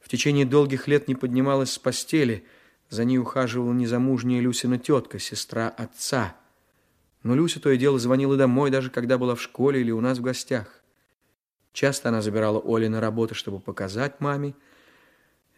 в 0.00 0.08
течение 0.08 0.44
долгих 0.44 0.88
лет 0.88 1.06
не 1.06 1.14
поднималась 1.14 1.70
с 1.70 1.78
постели– 1.78 2.44
за 2.94 3.04
ней 3.04 3.18
ухаживала 3.18 3.72
незамужняя 3.72 4.40
Люсина 4.40 4.78
тетка, 4.78 5.18
сестра 5.18 5.68
отца. 5.68 6.36
Но 7.22 7.34
Люся 7.34 7.60
то 7.60 7.70
и 7.70 7.78
дело 7.78 7.98
звонила 7.98 8.36
домой, 8.36 8.70
даже 8.70 8.90
когда 8.90 9.18
была 9.18 9.34
в 9.34 9.42
школе 9.42 9.80
или 9.80 9.90
у 9.90 10.00
нас 10.00 10.18
в 10.18 10.22
гостях. 10.22 10.82
Часто 11.72 12.10
она 12.10 12.22
забирала 12.22 12.62
Оли 12.64 12.86
на 12.86 13.00
работу, 13.00 13.34
чтобы 13.34 13.58
показать 13.58 14.20
маме. 14.20 14.54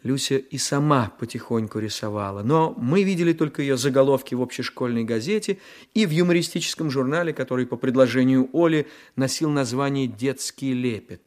Люся 0.07 0.37
и 0.37 0.57
сама 0.57 1.13
потихоньку 1.19 1.81
рисовала, 1.81 2.43
но 2.43 2.75
мы 2.79 3.03
видели 3.03 3.33
только 3.33 3.61
ее 3.61 3.77
заголовки 3.77 4.35
в 4.37 4.41
общешкольной 4.41 5.03
газете 5.03 5.59
и 5.95 6.07
в 6.07 6.11
юмористическом 6.11 6.91
журнале, 6.91 7.33
который 7.33 7.67
по 7.67 7.77
предложению 7.77 8.49
Оли 8.53 8.87
носил 9.17 9.51
название 9.51 10.07
«Детский 10.07 10.73
лепет». 10.75 11.23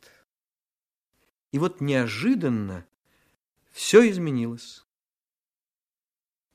И 1.52 1.60
вот 1.60 1.82
неожиданно 1.82 2.86
все 3.72 4.10
изменилось. 4.10 4.86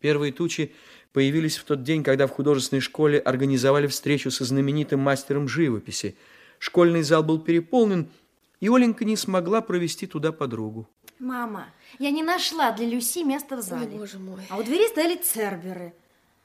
Первые 0.01 0.33
тучи 0.33 0.73
появились 1.13 1.59
в 1.59 1.65
тот 1.65 1.83
день, 1.83 2.03
когда 2.03 2.27
в 2.27 2.31
художественной 2.31 2.81
школе 2.81 3.19
организовали 3.19 3.87
встречу 3.87 4.31
со 4.31 4.45
знаменитым 4.45 5.01
мастером 5.01 5.47
живописи. 5.47 6.17
Школьный 6.59 7.03
зал 7.03 7.23
был 7.23 7.39
переполнен, 7.39 8.09
и 8.65 8.69
Оленька 8.71 9.05
не 9.05 9.15
смогла 9.15 9.61
провести 9.61 10.07
туда 10.07 10.33
подругу. 10.33 10.89
Мама, 11.19 11.67
я 11.99 12.11
не 12.11 12.23
нашла 12.23 12.73
для 12.73 12.87
Люси 12.87 13.19
места 13.19 13.57
в 13.57 13.61
зале. 13.61 13.91
Ой, 13.93 13.99
боже 13.99 14.19
мой. 14.19 14.41
А 14.49 14.57
у 14.57 14.63
двери 14.63 14.89
стояли 14.89 15.17
церберы. 15.17 15.93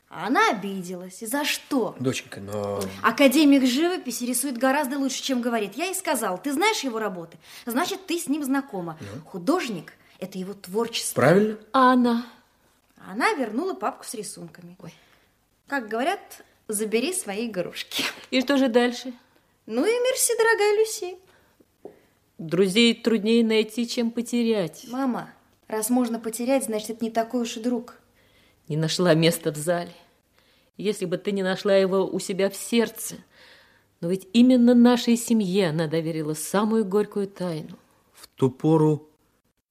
А 0.10 0.28
она 0.28 0.50
обиделась. 0.50 1.22
И 1.22 1.26
за 1.26 1.46
что? 1.46 1.96
Доченька, 1.98 2.42
но... 2.42 2.82
Академик 3.02 3.66
живописи 3.66 4.26
рисует 4.26 4.58
гораздо 4.58 5.00
лучше, 5.00 5.24
чем 5.24 5.40
говорит. 5.40 5.76
Я 5.78 5.86
ей 5.86 5.96
сказал, 5.96 6.38
ты 6.38 6.52
знаешь 6.52 6.82
его 6.82 7.00
работы, 7.00 7.38
значит, 7.66 8.06
ты 8.06 8.20
с 8.20 8.28
ним 8.28 8.44
знакома. 8.44 8.98
Художник– 9.24 9.94
это 10.20 10.38
его 10.38 10.54
творчество. 10.54 11.22
Правильно? 11.22 11.58
А 11.72 11.94
она? 11.94 12.26
Она 12.98 13.32
вернула 13.32 13.76
папку 13.76 14.04
с 14.04 14.14
рисунками. 14.14 14.76
Ой. 14.84 14.94
Как 15.68 15.88
говорят, 15.88 16.44
забери 16.68 17.14
свои 17.14 17.48
игрушки. 17.48 18.04
И 18.30 18.42
что 18.42 18.58
же 18.58 18.68
дальше? 18.68 19.14
Ну 19.68 19.86
и 19.86 20.00
мерси, 20.02 20.34
дорогая 20.38 20.80
Люси. 20.80 21.18
Друзей 22.40 22.96
труднее 22.96 23.44
найти, 23.44 23.86
чем 23.86 24.12
потерять. 24.12 24.86
Мама, 24.90 25.30
раз 25.68 25.90
можно 25.90 26.20
потерять, 26.20 26.64
значит, 26.64 26.92
это 26.92 27.04
не 27.04 27.12
такой 27.12 27.42
уж 27.42 27.58
и 27.58 27.60
друг. 27.62 28.00
Не 28.70 28.78
нашла 28.78 29.14
места 29.14 29.52
в 29.52 29.58
зале. 29.58 29.92
Если 30.78 31.04
бы 31.04 31.18
ты 31.18 31.34
не 31.34 31.44
нашла 31.44 31.76
его 31.76 32.08
у 32.08 32.18
себя 32.20 32.50
в 32.50 32.56
сердце. 32.56 33.16
Но 34.00 34.10
ведь 34.10 34.30
именно 34.32 34.74
нашей 34.74 35.18
семье 35.18 35.70
она 35.70 35.88
доверила 35.88 36.34
самую 36.34 36.86
горькую 36.86 37.28
тайну. 37.28 37.78
В 38.14 38.28
ту 38.28 38.50
пору 38.50 39.10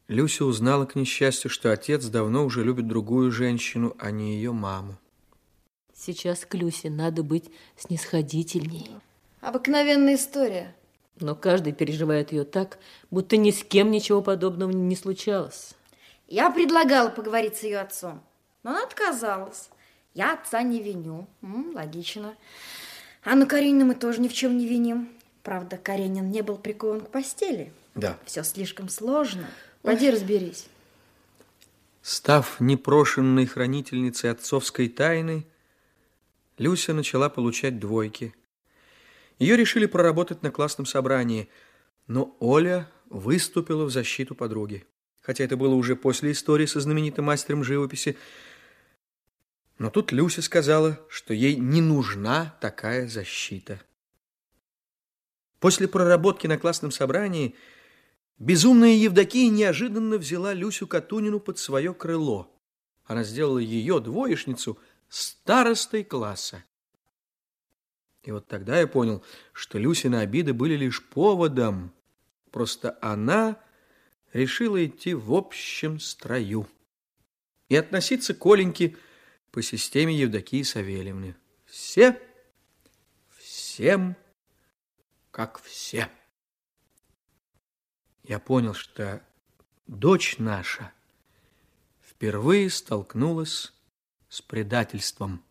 Люся 0.07 0.45
узнала, 0.45 0.85
к 0.85 0.95
несчастью, 0.95 1.51
что 1.51 1.73
отец 1.73 2.05
давно 2.05 2.45
уже 2.45 2.63
любит 2.63 2.87
другую 2.87 3.31
женщину, 3.31 3.97
а 3.99 4.11
не 4.11 4.35
ее 4.35 4.53
маму. 4.53 4.99
Сейчас 5.95 6.45
к 6.45 6.55
Люсе 6.55 6.91
надо 6.91 7.23
быть 7.23 7.51
снисходительней. 7.79 8.91
Обыкновенная 9.41 10.17
история. 10.17 10.75
Но 11.21 11.35
каждый 11.35 11.73
переживает 11.73 12.33
ее 12.33 12.45
так, 12.45 12.79
будто 13.11 13.37
ни 13.37 13.51
с 13.51 13.65
кем 13.65 13.91
ничего 13.91 14.23
подобного 14.23 14.71
не 14.71 14.97
случалось. 14.97 15.75
Я 16.29 16.51
предлагала 16.51 17.09
поговорить 17.09 17.57
с 17.57 17.63
ее 17.63 17.81
отцом, 17.81 18.23
но 18.63 18.71
она 18.71 18.85
отказалась. 18.85 19.71
Я 20.15 20.35
отца 20.35 20.63
не 20.63 20.83
виню. 20.83 21.27
М, 21.43 21.73
логично. 21.75 22.35
Анну 23.25 23.47
Каренину 23.47 23.87
мы 23.87 23.95
тоже 23.95 24.21
ни 24.21 24.29
в 24.29 24.35
чем 24.35 24.59
не 24.59 24.67
виним. 24.67 25.09
Правда, 25.43 25.77
Каренин 25.77 26.31
не 26.31 26.43
был 26.43 26.57
прикован 26.57 27.01
к 27.01 27.11
постели. 27.11 27.73
Да. 27.95 28.19
Все 28.25 28.43
слишком 28.43 28.89
сложно. 28.89 29.47
Пойди 29.83 30.11
разберись. 30.11 30.67
Став 32.03 32.61
непрошенной 32.61 33.47
хранительницей 33.47 34.31
отцовской 34.31 34.89
тайны, 34.89 35.47
Люся 36.59 36.93
начала 36.93 37.29
получать 37.29 37.79
двойки. 37.79 38.35
Ее 39.39 39.57
решили 39.57 39.87
проработать 39.87 40.43
на 40.43 40.51
классном 40.51 40.87
собрании, 40.87 41.49
но 42.07 42.37
Оля 42.41 42.91
выступила 43.09 43.85
в 43.85 43.91
защиту 43.91 44.35
подруги. 44.35 44.87
Хотя 45.21 45.45
это 45.45 45.57
было 45.57 45.75
уже 45.75 45.95
после 45.97 46.33
истории 46.33 46.67
со 46.67 46.81
знаменитым 46.81 47.27
мастером 47.27 47.63
живописи, 47.63 48.17
но 49.79 49.91
тут 49.91 50.11
Люся 50.11 50.43
сказала, 50.43 50.99
что 51.09 51.33
ей 51.35 51.55
не 51.55 51.81
нужна 51.81 52.57
такая 52.61 53.07
защита. 53.07 53.81
После 55.61 55.87
проработки 55.87 56.47
на 56.47 56.59
классном 56.59 56.91
собрании 56.91 57.55
Безумная 58.39 58.95
Евдокия 58.95 59.51
неожиданно 59.51 60.17
взяла 60.17 60.53
Люсю 60.53 60.87
Катунину 60.87 61.41
под 61.41 61.59
свое 61.59 61.93
крыло. 61.93 62.49
Она 63.05 63.25
сделала 63.25 63.59
ее, 63.59 64.01
двоечницу, 64.01 64.79
старостой 65.09 66.05
класса. 66.05 66.63
И 68.29 68.31
вот 68.31 68.47
тогда 68.47 68.79
я 68.79 68.87
понял, 68.87 69.25
что 69.55 69.79
Люсины 69.79 70.17
обиды 70.17 70.53
были 70.53 70.75
лишь 70.75 71.03
поводом. 71.03 71.95
Просто 72.51 72.99
она 73.01 73.59
решила 74.35 74.85
идти 74.85 75.15
в 75.15 75.33
общем 75.33 75.99
строю 75.99 76.69
и 77.71 77.77
относиться 77.77 78.35
к 78.35 78.45
Оленьке 78.45 78.99
по 79.51 79.63
системе 79.63 80.15
Евдокии 80.15 80.63
Савельевны. 80.63 81.37
Все, 81.65 82.21
всем, 83.31 84.15
как 85.31 85.63
все 85.63 86.11
я 88.25 88.39
понял, 88.39 88.75
что 88.75 89.23
дочь 89.87 90.37
наша 90.37 90.93
впервые 92.03 92.69
столкнулась 92.69 93.73
с 94.29 94.43
предательством. 94.43 95.48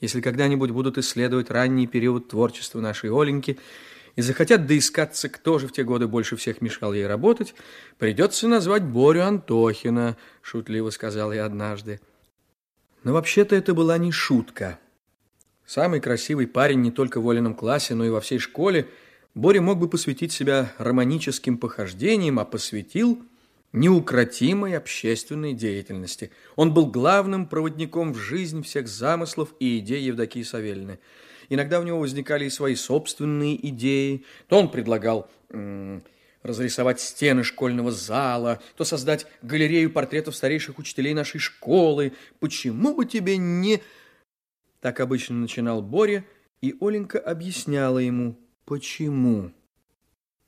Если 0.00 0.20
когда-нибудь 0.20 0.70
будут 0.70 0.98
исследовать 0.98 1.50
ранний 1.50 1.86
период 1.86 2.28
творчества 2.28 2.80
нашей 2.80 3.10
Оленьки 3.10 3.58
и 4.14 4.22
захотят 4.22 4.66
доискаться, 4.66 5.28
кто 5.28 5.58
же 5.58 5.66
в 5.66 5.72
те 5.72 5.82
годы 5.82 6.06
больше 6.06 6.36
всех 6.36 6.60
мешал 6.60 6.92
ей 6.92 7.06
работать, 7.06 7.54
придется 7.98 8.46
назвать 8.46 8.84
Борю 8.84 9.24
Антохина, 9.24 10.16
шутливо 10.40 10.90
сказал 10.90 11.32
я 11.32 11.44
однажды. 11.44 12.00
Но 13.02 13.12
вообще-то 13.12 13.56
это 13.56 13.74
была 13.74 13.98
не 13.98 14.12
шутка. 14.12 14.78
Самый 15.66 16.00
красивый 16.00 16.46
парень 16.46 16.80
не 16.80 16.90
только 16.90 17.20
в 17.20 17.28
Олином 17.28 17.54
классе, 17.54 17.94
но 17.94 18.04
и 18.04 18.10
во 18.10 18.20
всей 18.20 18.38
школе, 18.38 18.88
Боря 19.34 19.60
мог 19.60 19.78
бы 19.78 19.88
посвятить 19.88 20.32
себя 20.32 20.72
романическим 20.78 21.58
похождениям, 21.58 22.38
а 22.38 22.44
посвятил 22.44 23.22
неукротимой 23.72 24.76
общественной 24.76 25.52
деятельности. 25.52 26.30
Он 26.56 26.72
был 26.72 26.86
главным 26.86 27.46
проводником 27.46 28.12
в 28.12 28.18
жизнь 28.18 28.62
всех 28.62 28.88
замыслов 28.88 29.54
и 29.60 29.78
идей 29.78 30.02
Евдокии 30.02 30.42
Савельны– 30.42 30.98
Иногда 31.48 31.80
у 31.80 31.82
него 31.82 31.98
возникали 31.98 32.44
и 32.44 32.50
свои 32.50 32.74
собственные 32.74 33.68
идеи. 33.68 34.24
То 34.48 34.58
он 34.58 34.70
предлагал 34.70 35.30
разрисовать 36.42 37.00
стены 37.00 37.42
школьного 37.42 37.90
зала, 37.90 38.60
то 38.76 38.84
создать 38.84 39.26
галерею 39.42 39.90
портретов 39.90 40.36
старейших 40.36 40.78
учителей 40.78 41.14
нашей 41.14 41.38
школы. 41.38 42.12
Почему 42.38 42.94
бы 42.94 43.06
тебе 43.06 43.36
не... 43.36 43.82
Так 44.80 45.00
обычно 45.00 45.36
начинал 45.36 45.82
Боря, 45.82 46.24
и 46.60 46.76
Оленька 46.80 47.18
объясняла 47.18 47.98
ему, 47.98 48.38
почему. 48.64 49.50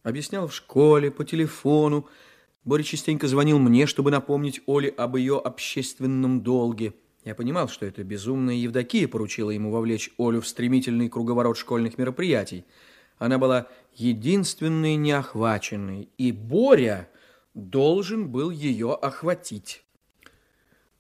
Объяснял 0.03 0.47
в 0.47 0.55
школе, 0.55 1.11
по 1.11 1.25
телефону. 1.25 2.09
Боря 2.65 2.83
частенько 2.83 3.27
звонил 3.27 3.59
мне, 3.59 3.87
чтобы 3.87 4.11
напомнить 4.11 4.61
Оле 4.67 4.91
об 4.91 5.17
ее 5.17 5.39
общественном 5.39 6.43
долге. 6.43 6.95
Я 7.25 7.35
понимал, 7.35 7.69
что 7.69 7.87
это 7.87 8.05
безумная 8.05 8.55
Евдокия 8.55 9.09
поручила 9.09 9.51
ему 9.51 9.71
вовлечь 9.71 10.11
Олю 10.19 10.41
в 10.41 10.47
стремительный 10.47 11.09
круговорот 11.09 11.57
школьных 11.57 11.97
мероприятий. 11.99 12.65
Она 13.19 13.39
была 13.39 13.69
единственной 13.95 14.97
неохваченной, 14.97 16.09
и 16.17 16.33
Боря 16.33 17.09
должен 17.55 18.29
был 18.29 18.51
ее 18.51 18.95
охватить. 18.95 19.85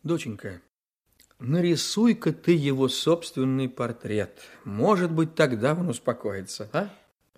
Доченька, 0.02 0.60
нарисуй-ка 1.38 2.32
ты 2.32 2.52
его 2.52 2.88
собственный 2.88 3.68
портрет. 3.68 4.40
Может 4.64 5.12
быть, 5.12 5.34
тогда 5.34 5.74
он 5.74 5.88
успокоится, 5.88 6.68
а? 6.72 6.90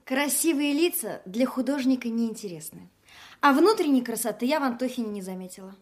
Красивые 0.05 0.73
лица 0.73 1.23
для 1.27 1.47
художника 1.47 2.09
неинтересны. 2.09 2.91
А 3.43 3.53
внутренней 3.53 4.03
красоты 4.03 4.47
я 4.47 4.61
в 4.61 4.63
Антохине 4.63 5.11
не 5.11 5.21
заметила. 5.21 5.75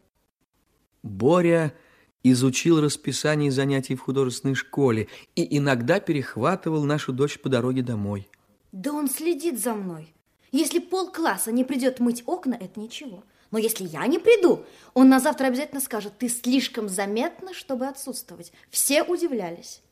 Боря 1.02 1.74
изучил 2.22 2.80
расписание 2.80 3.50
занятий 3.50 3.94
в 3.94 4.00
художественной 4.00 4.54
школе 4.54 5.08
и 5.36 5.58
иногда 5.58 6.00
перехватывал 6.00 6.84
нашу 6.84 7.12
дочь 7.12 7.38
по 7.38 7.50
дороге 7.50 7.82
домой. 7.82 8.30
Да 8.72 8.92
он 8.94 9.10
следит 9.10 9.60
за 9.60 9.74
мной. 9.74 10.14
Если 10.52 10.78
полкласса 10.78 11.52
не 11.52 11.64
придет 11.64 12.00
мыть 12.00 12.22
окна, 12.24 12.54
это 12.54 12.80
ничего. 12.80 13.24
Но 13.50 13.58
если 13.58 13.86
я 13.86 14.06
не 14.06 14.18
приду, 14.18 14.64
он 14.94 15.10
на 15.10 15.20
завтра 15.20 15.48
обязательно 15.48 15.82
скажет, 15.82 16.14
ты 16.16 16.30
слишком 16.30 16.88
заметна, 16.88 17.52
чтобы 17.52 17.86
отсутствовать. 17.86 18.52
Все 18.70 19.02
удивлялись. 19.02 19.82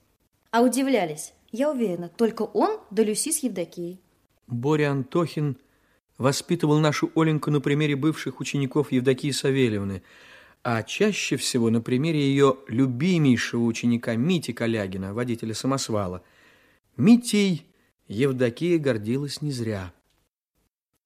А 0.50 0.62
удивлялись, 0.62 1.34
я 1.52 1.70
уверена, 1.70 2.08
только 2.08 2.42
он 2.42 2.80
да 2.90 3.02
Люси 3.02 3.30
с 3.30 3.42
Евдокией. 3.42 4.00
Боря 4.46 4.92
Антохин 4.92 5.58
воспитывал 6.18 6.78
нашу 6.78 7.10
Оленьку 7.14 7.50
на 7.50 7.60
примере 7.60 7.96
бывших 7.96 8.40
учеников 8.40 8.92
Евдокии 8.92 9.30
Савельевны– 9.30 10.02
а 10.62 10.82
чаще 10.82 11.36
всего 11.36 11.70
на 11.70 11.80
примере 11.80 12.20
ее 12.20 12.56
любимейшего 12.68 13.64
ученика 13.64 14.16
Мити 14.16 14.52
Калягина, 14.52 15.14
водителя 15.14 15.54
самосвала. 15.54 16.22
Митей 16.96 17.66
Евдокия 18.08 18.78
гордилась 18.78 19.40
не 19.40 19.52
зря. 19.52 19.92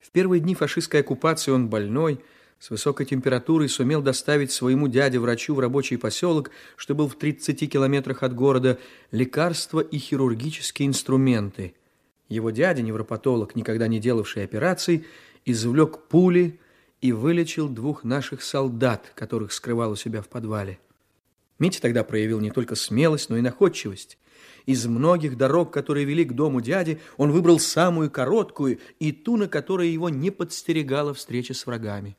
В 0.01 0.11
первые 0.11 0.41
дни 0.41 0.55
фашистской 0.55 1.01
оккупации 1.01 1.53
он 1.53 1.69
больной, 1.69 2.21
с 2.59 2.71
высокой 2.71 3.07
температурой 3.07 3.69
сумел 3.69 4.03
доставить 4.03 4.53
своему 4.53 4.89
дяде-врачу 4.89 5.55
в 5.55 5.61
рабочий 5.61 5.97
поселок, 5.97 6.51
что 6.77 6.95
был 6.95 7.09
в 7.09 7.17
30 7.17 7.71
километрах 7.71 8.23
от 8.23 8.35
города, 8.35 8.79
лекарства 9.11 9.81
и 9.81 9.99
хирургические 9.99 10.89
инструменты. 10.89 11.75
Его 12.33 12.51
дядя, 12.51 12.81
невропатолог, 12.81 13.55
никогда 13.55 13.89
не 13.89 14.01
делавший 14.01 14.45
операций, 14.45 15.05
извлек 15.45 16.09
пули, 16.09 16.59
и 17.03 17.13
вылечил 17.13 17.69
двух 17.69 18.05
наших 18.05 18.43
солдат, 18.43 19.13
которых 19.15 19.53
скрывал 19.53 19.91
у 19.91 19.97
себя 19.97 20.23
в 20.23 20.29
подвале. 20.29 20.79
Митя 21.59 21.83
тогда 21.83 22.05
проявил 22.05 22.41
не 22.41 22.51
только 22.51 22.75
смелость, 22.75 23.29
но 23.29 23.37
и 23.37 23.43
находчивость. 23.43 24.19
Из 24.65 24.87
многих 24.87 25.37
дорог, 25.37 25.73
которые 25.73 26.07
вели 26.07 26.25
к 26.25 26.33
дому 26.33 26.61
дяди, 26.61 27.01
он 27.17 27.33
выбрал 27.33 27.59
самую 27.59 28.11
короткую 28.11 28.79
и 29.01 29.11
ту, 29.13 29.37
на 29.37 29.49
которой 29.49 29.91
его 29.91 30.09
не 30.09 30.31
подстерегала 30.31 31.13
встреча 31.13 31.53
с 31.53 31.67
врагами. 31.67 32.17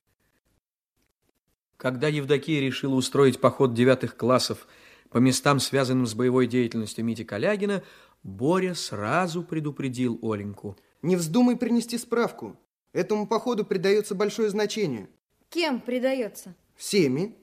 Когда 1.77 2.07
Евдокия 2.09 2.61
решила 2.61 2.95
устроить 2.95 3.39
поход 3.39 3.73
девятых 3.73 4.17
классов 4.17 4.67
по 5.09 5.17
местам, 5.17 5.59
связанным 5.59 6.05
с 6.05 6.13
боевой 6.13 6.47
деятельностью 6.47 7.05
Мити 7.05 7.23
Калягина, 7.23 7.83
Боря 8.23 8.73
сразу 8.73 9.43
предупредил 9.43 10.17
Оленьку. 10.21 10.77
«Не 11.01 11.15
вздумай 11.15 11.57
принести 11.57 11.97
справку. 11.97 12.57
Этому 12.93 13.27
походу 13.27 13.65
придается 13.65 14.15
большое 14.15 14.49
значение. 14.49 15.09
Кем 15.49 15.81
придается? 15.81 16.55
Всеми. 16.75 17.35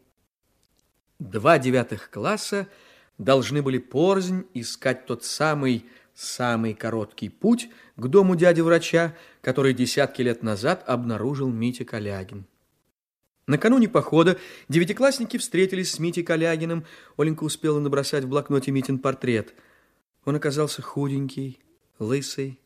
Два 1.19 1.59
девятых 1.59 2.11
класса 2.11 2.67
должны 3.19 3.63
были 3.63 3.79
порознь 3.79 4.47
искать 4.55 5.07
тот 5.07 5.25
самый 5.25 5.85
самый 6.15 6.75
короткий 6.75 7.29
путь 7.29 7.69
к 7.97 8.07
дому 8.07 8.37
дяди-врача, 8.37 9.15
который 9.43 9.75
десятки 9.75 10.23
лет 10.23 10.43
назад 10.43 10.85
обнаружил 10.87 11.49
Митя 11.51 11.85
Калягин. 11.85 12.47
Накануне 13.47 13.89
похода 13.89 14.39
девятиклассники 14.69 15.37
встретились 15.37 15.93
с 15.93 15.99
Митей 15.99 16.23
Калягиным. 16.23 16.85
Оленька 17.17 17.45
успела 17.45 17.81
набросать 17.81 18.25
в 18.25 18.29
блокноте 18.29 18.71
Митин 18.71 18.99
портрет. 18.99 19.55
Он 20.25 20.37
оказался 20.37 20.83
худенький, 20.83 21.61
лысый, 21.99 22.61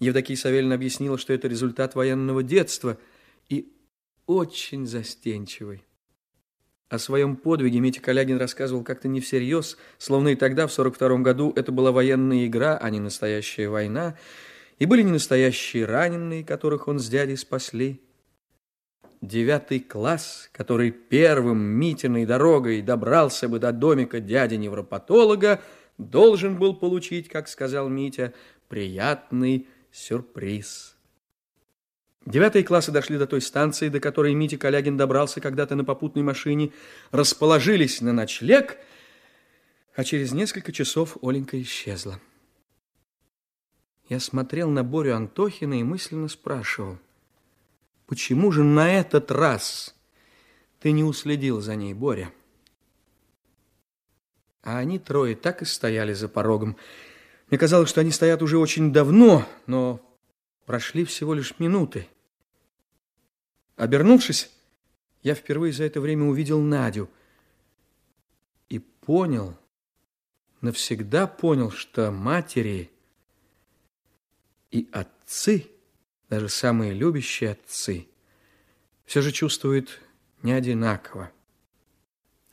Евдокия 0.00 0.36
Савельевна 0.36 0.74
объяснила, 0.74 1.18
что 1.18 1.34
это 1.34 1.46
результат 1.46 1.94
военного 1.94 2.42
детства 2.42 2.96
и 3.50 3.70
очень 4.26 4.86
застенчивый. 4.86 5.84
О 6.88 6.98
своем 6.98 7.36
подвиге 7.36 7.78
Митя 7.78 8.00
Калягин 8.00 8.38
рассказывал 8.38 8.82
как-то 8.82 9.06
не 9.06 9.20
всерьез, 9.20 9.76
словно 9.98 10.28
и 10.28 10.36
тогда, 10.36 10.66
в 10.66 10.72
42 10.72 11.18
году, 11.18 11.52
это 11.54 11.70
была 11.70 11.92
военная 11.92 12.46
игра, 12.46 12.78
а 12.78 12.90
не 12.90 12.98
настоящая 12.98 13.68
война, 13.68 14.16
и 14.78 14.86
были 14.86 15.02
не 15.02 15.12
настоящие 15.12 15.84
раненые, 15.84 16.42
которых 16.42 16.88
он 16.88 16.98
с 16.98 17.08
дядей 17.08 17.36
спасли. 17.36 18.00
Девятый 19.20 19.80
класс, 19.80 20.48
который 20.50 20.90
первым 20.90 21.58
Митиной 21.58 22.24
дорогой 22.24 22.80
добрался 22.80 23.48
бы 23.48 23.58
до 23.58 23.70
домика 23.70 24.18
дяди-невропатолога, 24.18 25.60
должен 26.08 26.56
был 26.56 26.74
получить, 26.74 27.28
как 27.28 27.48
сказал 27.48 27.88
Митя, 27.88 28.32
приятный 28.68 29.68
сюрприз. 29.92 30.96
Девятые 32.26 32.64
классы 32.64 32.92
дошли 32.92 33.18
до 33.18 33.26
той 33.26 33.40
станции, 33.40 33.88
до 33.88 33.98
которой 33.98 34.34
Митя 34.34 34.58
Калягин 34.58 34.96
добрался 34.96 35.40
когда-то 35.40 35.74
на 35.74 35.84
попутной 35.84 36.22
машине, 36.22 36.72
расположились 37.10 38.00
на 38.00 38.12
ночлег, 38.12 38.76
а 39.94 40.04
через 40.04 40.32
несколько 40.32 40.70
часов 40.72 41.16
Оленька 41.22 41.60
исчезла. 41.60 42.20
Я 44.08 44.20
смотрел 44.20 44.70
на 44.70 44.84
Борю 44.84 45.16
Антохина 45.16 45.80
и 45.80 45.82
мысленно 45.82 46.28
спрашивал, 46.28 46.98
почему 48.06 48.52
же 48.52 48.64
на 48.64 48.92
этот 48.92 49.30
раз 49.30 49.94
ты 50.80 50.92
не 50.92 51.04
уследил 51.04 51.60
за 51.60 51.74
ней, 51.76 51.94
Боря? 51.94 52.32
А 54.62 54.78
они 54.78 54.98
трое 54.98 55.36
так 55.36 55.62
и 55.62 55.64
стояли 55.64 56.12
за 56.12 56.28
порогом, 56.28 56.76
мне 57.50 57.58
казалось, 57.58 57.90
что 57.90 58.00
они 58.00 58.12
стоят 58.12 58.42
уже 58.42 58.58
очень 58.58 58.92
давно, 58.92 59.44
но 59.66 60.00
прошли 60.66 61.04
всего 61.04 61.34
лишь 61.34 61.58
минуты. 61.58 62.06
Обернувшись, 63.76 64.50
я 65.22 65.34
впервые 65.34 65.72
за 65.72 65.84
это 65.84 66.00
время 66.00 66.26
увидел 66.26 66.60
Надю 66.60 67.10
и 68.68 68.78
понял, 68.78 69.56
навсегда 70.60 71.26
понял, 71.26 71.72
что 71.72 72.12
матери 72.12 72.90
и 74.70 74.88
отцы, 74.92 75.66
даже 76.28 76.48
самые 76.48 76.92
любящие 76.92 77.52
отцы, 77.52 78.06
все 79.06 79.22
же 79.22 79.32
чувствуют 79.32 80.00
не 80.42 80.52
одинаково. 80.52 81.32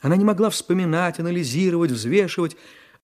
Она 0.00 0.16
не 0.16 0.24
могла 0.24 0.50
вспоминать, 0.50 1.18
анализировать, 1.18 1.90
взвешивать, 1.90 2.56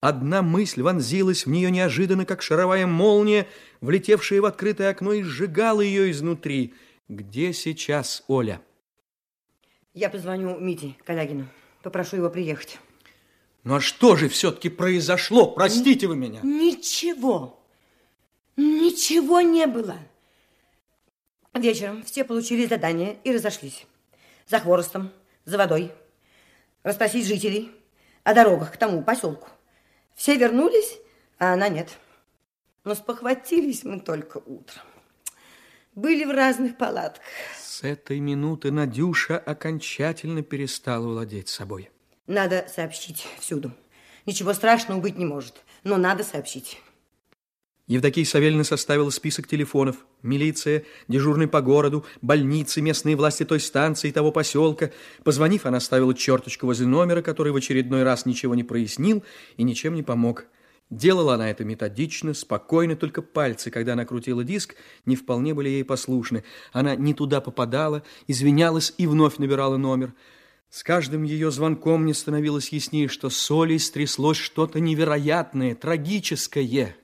Одна 0.04 0.42
мысль 0.42 0.82
вонзилась 0.82 1.46
в 1.46 1.48
нее 1.48 1.70
неожиданно, 1.70 2.26
как 2.26 2.42
шаровая 2.42 2.86
молния, 2.86 3.46
влетевшая 3.80 4.42
в 4.42 4.44
открытое 4.44 4.90
окно 4.90 5.14
и 5.14 5.22
сжигала 5.22 5.80
ее 5.80 6.10
изнутри. 6.10 6.74
Где 7.08 7.54
сейчас 7.54 8.22
Оля? 8.28 8.60
Я 9.94 10.10
позвоню 10.10 10.60
Мите 10.60 10.94
Калягину, 11.06 11.48
попрошу 11.82 12.16
его 12.16 12.28
приехать. 12.28 12.78
Ну 13.62 13.76
а 13.76 13.80
что 13.80 14.14
же 14.14 14.28
все-таки 14.28 14.68
произошло? 14.68 15.52
Простите 15.52 16.06
вы 16.06 16.16
меня. 16.16 16.40
Ничего. 16.42 17.58
Ничего 18.58 19.40
не 19.40 19.66
было. 19.66 19.96
Вечером 21.54 22.02
все 22.02 22.24
получили 22.24 22.66
задание 22.66 23.16
и 23.24 23.32
разошлись. 23.32 23.86
За 24.46 24.58
хворостом, 24.58 25.12
за 25.46 25.56
водой. 25.56 25.92
Расспросить 26.84 27.26
жителей 27.26 27.72
о 28.22 28.34
дорогах 28.34 28.72
к 28.72 28.76
тому 28.76 29.02
поселку. 29.02 29.48
Все 30.14 30.36
вернулись, 30.36 30.98
а 31.38 31.54
она 31.54 31.68
нет. 31.68 31.98
Но 32.84 32.94
спохватились 32.94 33.84
мы 33.84 34.00
только 34.00 34.38
утром. 34.38 34.84
Были 35.94 36.24
в 36.24 36.30
разных 36.30 36.76
палатках. 36.76 37.24
С 37.58 37.82
этой 37.84 38.20
минуты 38.20 38.70
Надюша 38.70 39.38
окончательно 39.38 40.42
перестала 40.42 41.06
владеть 41.06 41.48
собой. 41.48 41.90
Надо 42.26 42.66
сообщить 42.68 43.26
всюду. 43.40 43.72
Ничего 44.26 44.52
страшного 44.52 45.00
быть 45.00 45.16
не 45.16 45.24
может, 45.24 45.64
но 45.84 45.96
надо 45.96 46.22
сообщить. 46.22 46.78
Евдокия 47.86 48.24
Савельевна 48.24 48.64
составила 48.64 49.10
список 49.10 49.46
телефонов. 49.46 49.96
Милиция, 50.22 50.84
дежурный 51.06 51.46
по 51.46 51.60
городу, 51.60 52.06
больницы, 52.22 52.80
местные 52.80 53.14
власти 53.14 53.44
той 53.44 53.60
станции 53.60 54.08
и 54.08 54.12
того 54.12 54.32
поселка. 54.32 54.90
Позвонив, 55.22 55.66
она 55.66 55.80
ставила 55.80 56.14
черточку 56.14 56.64
возле 56.64 56.86
номера, 56.86 57.20
который 57.20 57.52
в 57.52 57.56
очередной 57.56 58.02
раз 58.02 58.24
ничего 58.24 58.54
не 58.54 58.64
прояснил 58.64 59.22
и 59.58 59.64
ничем 59.64 59.94
не 59.94 60.02
помог. 60.02 60.46
Делала 60.88 61.34
она 61.34 61.50
это 61.50 61.64
методично, 61.64 62.32
спокойно, 62.32 62.96
только 62.96 63.20
пальцы, 63.20 63.70
когда 63.70 63.92
она 63.92 64.06
крутила 64.06 64.44
диск, 64.44 64.76
не 65.04 65.16
вполне 65.16 65.52
были 65.52 65.68
ей 65.68 65.84
послушны. 65.84 66.42
Она 66.72 66.96
не 66.96 67.12
туда 67.12 67.42
попадала, 67.42 68.02
извинялась 68.26 68.94
и 68.96 69.06
вновь 69.06 69.36
набирала 69.36 69.76
номер. 69.76 70.14
С 70.70 70.82
каждым 70.82 71.22
ее 71.22 71.50
звонком 71.50 72.04
мне 72.04 72.14
становилось 72.14 72.70
яснее, 72.70 73.08
что 73.08 73.28
с 73.28 73.50
Олей 73.50 73.78
стряслось 73.78 74.38
что-то 74.38 74.80
невероятное, 74.80 75.74
трагическое. 75.74 76.96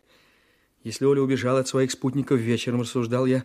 Если 0.83 1.05
Оля 1.05 1.21
убежала 1.21 1.61
от 1.61 1.69
своих 1.69 1.91
спутников 1.91 2.41
вечером, 2.41 2.81
рассуждал 2.81 3.27
я, 3.27 3.45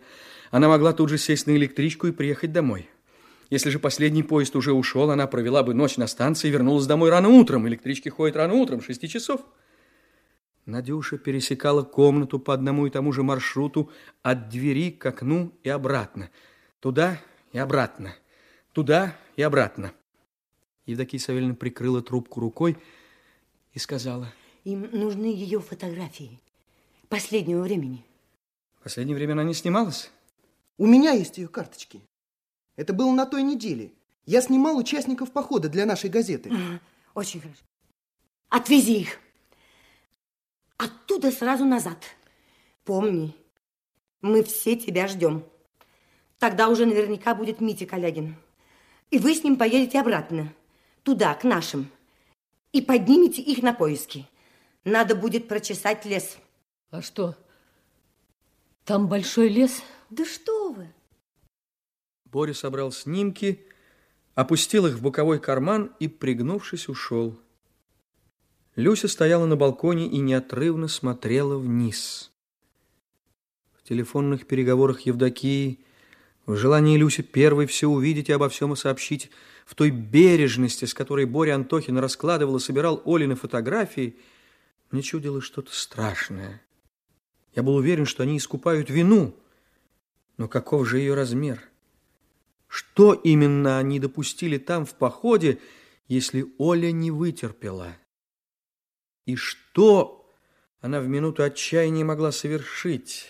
она 0.50 0.68
могла 0.68 0.92
тут 0.92 1.10
же 1.10 1.18
сесть 1.18 1.46
на 1.46 1.54
электричку 1.54 2.06
и 2.06 2.12
приехать 2.12 2.52
домой. 2.52 2.88
Если 3.50 3.70
же 3.70 3.78
последний 3.78 4.22
поезд 4.22 4.56
уже 4.56 4.72
ушел, 4.72 5.10
она 5.10 5.26
провела 5.26 5.62
бы 5.62 5.74
ночь 5.74 5.98
на 5.98 6.06
станции 6.06 6.48
и 6.48 6.50
вернулась 6.50 6.86
домой 6.86 7.10
рано 7.10 7.28
утром. 7.28 7.68
Электрички 7.68 8.08
ходят 8.08 8.36
рано 8.36 8.54
утром, 8.54 8.80
шести 8.80 9.08
часов. 9.08 9.42
Надюша 10.64 11.16
пересекала 11.16 11.82
комнату 11.82 12.40
по 12.40 12.54
одному 12.54 12.86
и 12.86 12.90
тому 12.90 13.12
же 13.12 13.22
маршруту 13.22 13.90
от 14.22 14.48
двери 14.48 14.90
к 14.90 15.06
окну 15.06 15.52
и 15.62 15.68
обратно. 15.68 16.30
Туда 16.80 17.20
и 17.52 17.58
обратно. 17.58 18.16
Туда 18.72 19.16
и 19.36 19.42
обратно. 19.42 19.92
Евдокия 20.86 21.20
Савельевна 21.20 21.54
прикрыла 21.54 22.02
трубку 22.02 22.40
рукой 22.40 22.76
и 23.72 23.78
сказала... 23.78 24.32
Им 24.64 24.88
нужны 24.90 25.26
ее 25.26 25.60
фотографии 25.60 26.40
последнего 27.08 27.62
времени. 27.62 28.04
В 28.78 28.82
последнее 28.84 29.16
время 29.16 29.32
она 29.32 29.44
не 29.44 29.54
снималась? 29.54 30.10
У 30.78 30.86
меня 30.86 31.12
есть 31.12 31.38
ее 31.38 31.48
карточки. 31.48 32.02
Это 32.76 32.92
было 32.92 33.12
на 33.12 33.26
той 33.26 33.42
неделе. 33.42 33.92
Я 34.26 34.42
снимал 34.42 34.76
участников 34.76 35.32
похода 35.32 35.68
для 35.68 35.86
нашей 35.86 36.10
газеты. 36.10 36.50
А, 36.52 36.80
очень 37.14 37.40
хорошо. 37.40 37.62
Отвези 38.48 39.00
их. 39.00 39.18
Оттуда 40.76 41.30
сразу 41.30 41.64
назад. 41.64 42.04
Помни, 42.84 43.34
мы 44.20 44.42
все 44.42 44.76
тебя 44.76 45.08
ждем. 45.08 45.44
Тогда 46.38 46.68
уже 46.68 46.86
наверняка 46.86 47.34
будет 47.34 47.60
Митя 47.60 47.86
Калягин. 47.86 48.36
И 49.10 49.18
вы 49.18 49.34
с 49.34 49.42
ним 49.42 49.56
поедете 49.56 50.00
обратно. 50.00 50.52
Туда, 51.02 51.34
к 51.34 51.44
нашим. 51.44 51.90
И 52.72 52.82
поднимете 52.82 53.40
их 53.40 53.62
на 53.62 53.72
поиски. 53.72 54.26
Надо 54.84 55.14
будет 55.14 55.48
прочесать 55.48 56.04
лес. 56.04 56.36
А 56.96 57.02
что? 57.02 57.36
Там 58.86 59.06
большой 59.06 59.50
лес? 59.50 59.82
Да 60.08 60.24
что 60.24 60.72
вы! 60.72 60.88
Боря 62.24 62.54
собрал 62.54 62.90
снимки, 62.90 63.66
опустил 64.34 64.86
их 64.86 64.94
в 64.94 65.02
боковой 65.02 65.38
карман 65.38 65.92
и, 66.00 66.08
пригнувшись, 66.08 66.88
ушел. 66.88 67.38
Люся 68.76 69.08
стояла 69.08 69.44
на 69.44 69.56
балконе 69.56 70.06
и 70.06 70.20
неотрывно 70.20 70.88
смотрела 70.88 71.58
вниз. 71.58 72.32
В 73.74 73.82
телефонных 73.86 74.46
переговорах 74.46 75.02
Евдокии, 75.02 75.84
в 76.46 76.56
желании 76.56 76.96
Люси 76.96 77.20
первой 77.20 77.66
все 77.66 77.88
увидеть 77.88 78.30
и 78.30 78.32
обо 78.32 78.48
всем 78.48 78.74
сообщить, 78.74 79.30
в 79.66 79.74
той 79.74 79.90
бережности, 79.90 80.86
с 80.86 80.94
которой 80.94 81.26
Боря 81.26 81.56
Антохин 81.56 81.98
раскладывал 81.98 82.56
и 82.56 82.60
собирал 82.60 83.02
Олины 83.04 83.34
фотографии, 83.34 84.16
мне 84.90 85.02
чудилось 85.02 85.44
что-то 85.44 85.74
страшное. 85.74 86.62
Я 87.56 87.62
был 87.62 87.76
уверен, 87.76 88.04
что 88.04 88.22
они 88.22 88.36
искупают 88.36 88.90
вину. 88.90 89.34
Но 90.36 90.46
каков 90.46 90.86
же 90.86 90.98
ее 90.98 91.14
размер? 91.14 91.62
Что 92.68 93.14
именно 93.14 93.78
они 93.78 93.98
допустили 93.98 94.58
там 94.58 94.84
в 94.84 94.94
походе, 94.94 95.58
если 96.06 96.46
Оля 96.58 96.92
не 96.92 97.10
вытерпела? 97.10 97.96
И 99.24 99.36
что 99.36 100.30
она 100.80 101.00
в 101.00 101.08
минуту 101.08 101.42
отчаяния 101.42 102.04
могла 102.04 102.30
совершить? 102.30 103.26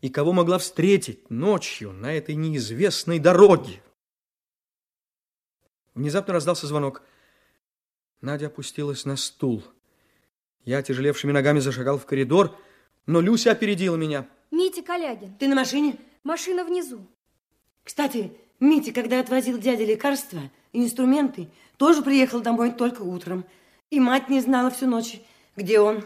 И 0.00 0.08
кого 0.08 0.32
могла 0.32 0.58
встретить 0.58 1.30
ночью 1.30 1.92
на 1.92 2.12
этой 2.12 2.34
неизвестной 2.34 3.20
дороге? 3.20 3.80
Внезапно 5.94 6.34
раздался 6.34 6.66
звонок. 6.66 7.02
Надя 8.22 8.48
опустилась 8.48 9.04
на 9.04 9.16
стул. 9.16 9.62
Я 10.64 10.82
тяжелевшими 10.82 11.30
ногами 11.30 11.60
зашагал 11.60 11.96
в 11.96 12.06
коридор, 12.06 12.58
но 13.06 13.20
Люся 13.20 13.52
опередила 13.52 13.96
меня. 13.96 14.28
Митя 14.50 14.82
Калягин. 14.82 15.34
Ты 15.38 15.48
на 15.48 15.54
машине? 15.54 15.96
Машина 16.22 16.64
внизу. 16.64 17.06
Кстати, 17.84 18.32
Митя, 18.60 18.92
когда 18.92 19.20
отвозил 19.20 19.58
дядя 19.58 19.84
лекарства 19.84 20.40
и 20.72 20.84
инструменты, 20.84 21.48
тоже 21.78 22.02
приехал 22.02 22.40
домой 22.40 22.72
только 22.72 23.02
утром. 23.02 23.44
И 23.88 23.98
мать 23.98 24.28
не 24.28 24.40
знала 24.40 24.70
всю 24.70 24.86
ночь, 24.86 25.20
где 25.56 25.80
он. 25.80 26.04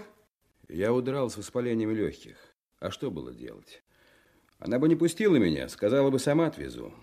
Я 0.68 0.92
удрал 0.92 1.28
с 1.28 1.36
воспалением 1.36 1.90
легких. 1.90 2.36
А 2.78 2.90
что 2.90 3.10
было 3.10 3.32
делать? 3.32 3.82
Она 4.58 4.78
бы 4.78 4.88
не 4.88 4.96
пустила 4.96 5.36
меня, 5.36 5.68
сказала 5.68 6.10
бы, 6.10 6.18
сама 6.18 6.46
отвезу. 6.46 6.94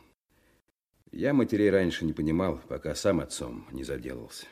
Я 1.11 1.33
матерей 1.33 1.69
раньше 1.69 2.05
не 2.05 2.13
понимал, 2.13 2.61
пока 2.69 2.95
сам 2.95 3.19
отцом 3.19 3.67
не 3.71 3.83
заделался. 3.83 4.45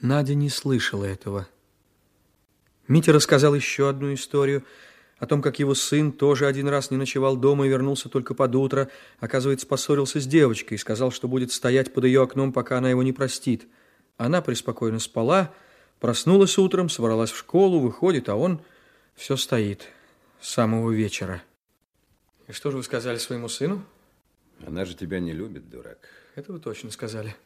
Надя 0.00 0.34
не 0.34 0.48
слышала 0.48 1.04
этого. 1.04 1.48
Митя 2.88 3.12
рассказал 3.12 3.54
еще 3.54 3.90
одну 3.90 4.14
историю 4.14 4.64
о 5.18 5.26
том, 5.26 5.42
как 5.42 5.58
его 5.58 5.74
сын 5.74 6.10
тоже 6.10 6.46
один 6.46 6.68
раз 6.68 6.90
не 6.90 6.96
ночевал 6.96 7.36
дома 7.36 7.66
и 7.66 7.68
вернулся 7.68 8.08
только 8.08 8.34
под 8.34 8.54
утро. 8.54 8.90
Оказывается, 9.20 9.66
поссорился 9.66 10.20
с 10.20 10.26
девочкой 10.26 10.76
и 10.76 10.80
сказал, 10.80 11.10
что 11.10 11.28
будет 11.28 11.52
стоять 11.52 11.92
под 11.92 12.04
ее 12.04 12.22
окном, 12.22 12.52
пока 12.52 12.78
она 12.78 12.88
его 12.88 13.02
не 13.02 13.12
простит. 13.12 13.68
Она 14.16 14.40
преспокойно 14.40 15.00
спала, 15.00 15.52
проснулась 16.00 16.56
утром, 16.56 16.88
собралась 16.88 17.30
в 17.30 17.36
школу, 17.36 17.78
выходит, 17.78 18.28
а 18.30 18.36
он 18.36 18.62
все 19.14 19.36
стоит 19.36 19.88
с 20.40 20.48
самого 20.48 20.90
вечера. 20.90 21.42
И 22.46 22.52
что 22.52 22.70
же 22.70 22.78
вы 22.78 22.82
сказали 22.82 23.18
своему 23.18 23.48
сыну? 23.48 23.84
Она 24.66 24.86
же 24.86 24.94
тебя 24.94 25.20
не 25.20 25.32
любит, 25.32 25.68
дурак. 25.68 25.98
Это 26.36 26.52
вы 26.52 26.58
точно 26.58 26.90
сказали. 26.90 27.36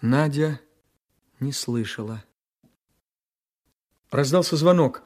Надя 0.00 0.60
не 1.38 1.52
слышала. 1.52 2.24
Раздался 4.14 4.54
звонок. 4.54 5.02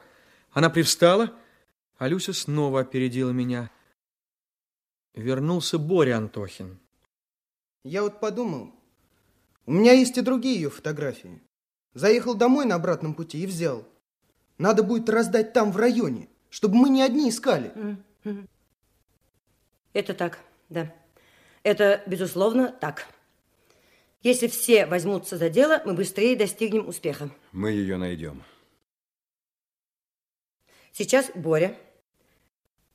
Она 0.51 0.69
привстала, 0.69 1.33
а 1.97 2.07
Люся 2.07 2.31
снова 2.31 2.81
опередила 2.81 3.31
меня. 3.31 3.71
Вернулся 5.15 5.79
Боря 5.79 6.17
Антохин. 6.17 6.77
Я 7.83 8.03
вот 8.03 8.19
подумал, 8.19 8.71
у 9.65 9.71
меня 9.71 9.93
есть 9.93 10.15
и 10.19 10.21
другие 10.21 10.57
ее 10.57 10.69
фотографии. 10.69 11.41
Заехал 11.95 12.35
домой 12.35 12.67
на 12.67 12.75
обратном 12.75 13.15
пути 13.15 13.39
и 13.41 13.47
взял. 13.47 13.83
Надо 14.59 14.83
будет 14.83 15.09
раздать 15.09 15.53
там, 15.53 15.71
в 15.71 15.77
районе, 15.77 16.29
чтобы 16.51 16.75
мы 16.75 16.91
не 16.91 17.01
одни 17.01 17.31
искали. 17.31 17.97
Это 19.93 20.13
так, 20.13 20.37
да. 20.69 20.93
Это, 21.63 22.03
безусловно, 22.05 22.71
так. 22.79 23.07
Если 24.21 24.45
все 24.45 24.85
возьмутся 24.85 25.35
за 25.39 25.49
дело, 25.49 25.81
мы 25.83 25.95
быстрее 25.95 26.35
достигнем 26.35 26.87
успеха. 26.87 27.31
Мы 27.51 27.71
ее 27.71 27.97
найдем. 27.97 28.43
Сейчас 30.91 31.31
Боря 31.35 31.77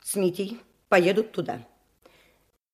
с 0.01 0.15
Митей 0.15 0.59
поедут 0.89 1.31
туда. 1.31 1.65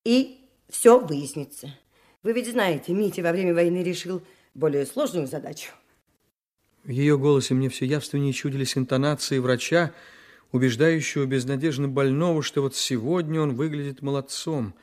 И 0.04 0.48
все 0.68 0.98
выяснится. 0.98 1.76
Вы 2.22 2.32
ведь 2.32 2.50
знаете, 2.50 2.92
Митя 2.92 3.22
во 3.22 3.32
время 3.32 3.54
войны 3.54 3.82
решил 3.82 4.22
более 4.54 4.86
сложную 4.86 5.26
задачу. 5.26 5.72
В 6.84 6.90
ее 6.90 7.16
голосе 7.16 7.54
мне 7.54 7.68
все 7.68 7.86
явственнее 7.86 8.32
чудились 8.32 8.76
интонации 8.76 9.38
врача, 9.38 9.92
убеждающего 10.50 11.24
безнадежно 11.26 11.88
больного, 11.88 12.42
что 12.42 12.62
вот 12.62 12.74
сегодня 12.74 13.40
он 13.40 13.54
выглядит 13.54 14.02
молодцом. 14.02 14.74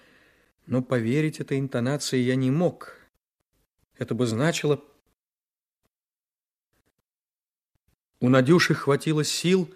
Но 0.65 0.81
поверить 0.81 1.39
этой 1.39 1.59
интонации 1.59 2.17
я 2.17 2.35
не 2.35 2.51
мог. 2.51 2.95
Это 3.97 4.15
бы 4.15 4.25
значило... 4.25 4.81
У 8.21 8.27
Надюши 8.27 8.73
хватило 8.73 9.23
сил 9.23 9.73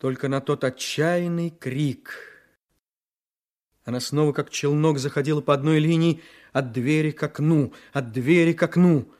только 0.00 0.28
на 0.28 0.40
тот 0.40 0.64
отчаянный 0.64 1.50
крик. 1.50 2.14
Она 3.84 4.00
снова, 4.00 4.32
как 4.32 4.48
челнок, 4.48 4.98
заходила 4.98 5.42
по 5.42 5.52
одной 5.52 5.78
линии 5.78 6.22
от 6.52 6.72
двери 6.72 7.10
к 7.10 7.22
окну, 7.22 7.74
от 7.92 8.10
двери 8.10 8.54
к 8.54 8.62
окну. 8.62 9.12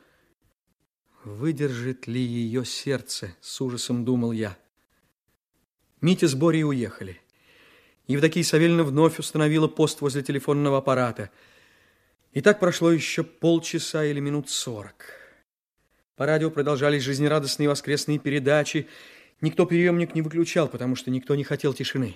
Выдержит 1.23 2.07
ли 2.07 2.19
ее 2.19 2.65
сердце, 2.65 3.35
с 3.41 3.61
ужасом 3.61 4.03
думал 4.03 4.31
я. 4.31 4.57
Митя 6.01 6.27
с 6.27 6.33
Борей 6.33 6.63
уехали. 6.63 7.21
Евдокия 8.07 8.43
Савельевна 8.43 8.83
вновь 8.83 9.19
установила 9.19 9.67
пост 9.67 10.01
возле 10.01 10.23
телефонного 10.23 10.79
аппарата. 10.79 11.29
И 12.31 12.41
так 12.41 12.59
прошло 12.59 12.91
еще 12.91 13.23
полчаса 13.23 14.03
или 14.03 14.19
минут 14.19 14.49
сорок. 14.49 15.05
По 16.15 16.25
радио 16.25 16.49
продолжались 16.49 17.03
жизнерадостные 17.03 17.69
воскресные 17.69 18.17
передачи. 18.17 18.87
Никто 19.41 19.65
приемник 19.65 20.13
не 20.13 20.21
выключал, 20.21 20.69
потому 20.69 20.95
что 20.95 21.09
никто 21.09 21.35
не 21.35 21.43
хотел 21.43 21.73
тишины. 21.73 22.15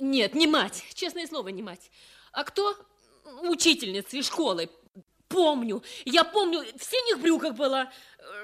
Нет, 0.00 0.34
не 0.34 0.46
мать, 0.46 0.84
честное 0.94 1.26
слово, 1.26 1.48
не 1.48 1.62
мать. 1.62 1.90
А 2.32 2.44
кто? 2.44 2.76
Учительница 3.42 4.16
из 4.16 4.26
школы. 4.26 4.70
Помню, 5.28 5.82
я 6.04 6.24
помню, 6.24 6.60
в 6.60 6.82
синих 6.82 7.20
брюках 7.20 7.54
была. 7.54 7.92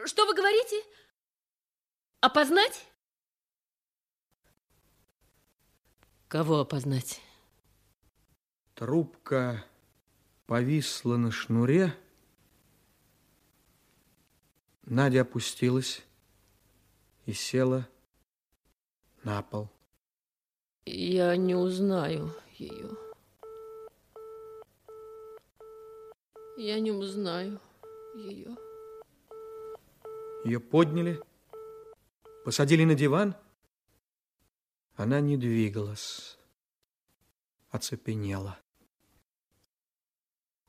Что 0.05 0.27
вы 0.27 0.35
говорите? 0.35 0.77
Опознать? 2.21 2.87
Кого 6.29 6.61
опознать? 6.61 7.21
Трубка 8.75 9.65
повисла 10.47 11.17
на 11.17 11.31
шнуре. 11.31 11.97
Надя 14.87 15.23
опустилась 15.23 16.03
и 17.25 17.33
села 17.33 17.89
на 19.23 19.43
пол. 19.43 19.71
Я 20.85 21.37
не 21.37 21.55
узнаю 21.55 22.31
ее. 22.59 22.91
Я 26.59 26.81
не 26.81 26.93
узнаю 26.93 27.59
ее. 28.15 28.57
Ее 30.45 30.61
подняли, 30.61 31.19
посадили 32.45 32.85
на 32.85 32.95
диван. 32.95 33.35
Она 34.97 35.21
не 35.21 35.39
двигалась, 35.39 36.39
оцепенела. 37.71 38.59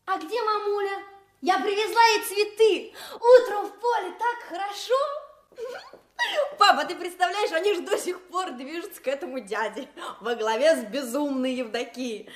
А 0.06 0.18
где 0.18 0.42
мамуля? 0.42 1.04
Я 1.46 1.60
привезла 1.60 2.02
ей 2.16 2.24
цветы. 2.24 2.94
Утром 3.14 3.68
в 3.68 3.80
поле 3.80 4.12
так 4.18 4.50
хорошо. 4.50 4.96
Папа, 6.58 6.86
ты 6.86 6.96
представляешь, 6.96 7.52
они 7.52 7.76
же 7.76 7.82
до 7.82 8.00
сих 8.00 8.20
пор 8.30 8.54
движутся 8.54 9.00
к 9.00 9.08
этому 9.08 9.40
дяде 9.40 9.88
во 10.22 10.34
главе 10.34 10.76
с 10.76 10.86
безумной 10.86 11.54
Евдокией. 11.54 12.30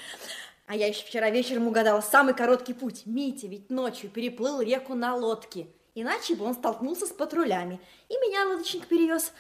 А 0.68 0.76
я 0.76 0.86
еще 0.86 1.04
вчера 1.04 1.32
вечером 1.32 1.68
угадала 1.68 2.02
самый 2.02 2.36
короткий 2.36 2.76
путь. 2.76 3.08
Митя 3.08 3.48
ведь 3.48 3.72
ночью 3.72 4.12
переплыл 4.12 4.62
реку 4.62 4.94
на 4.94 5.16
лодке. 5.16 5.66
Иначе 5.96 6.36
бы 6.36 6.46
он 6.46 6.54
столкнулся 6.54 7.08
с 7.08 7.10
патрулями. 7.10 7.82
И 8.10 8.14
меня 8.14 8.46
лодочник 8.46 8.86
перевез. 8.86 9.34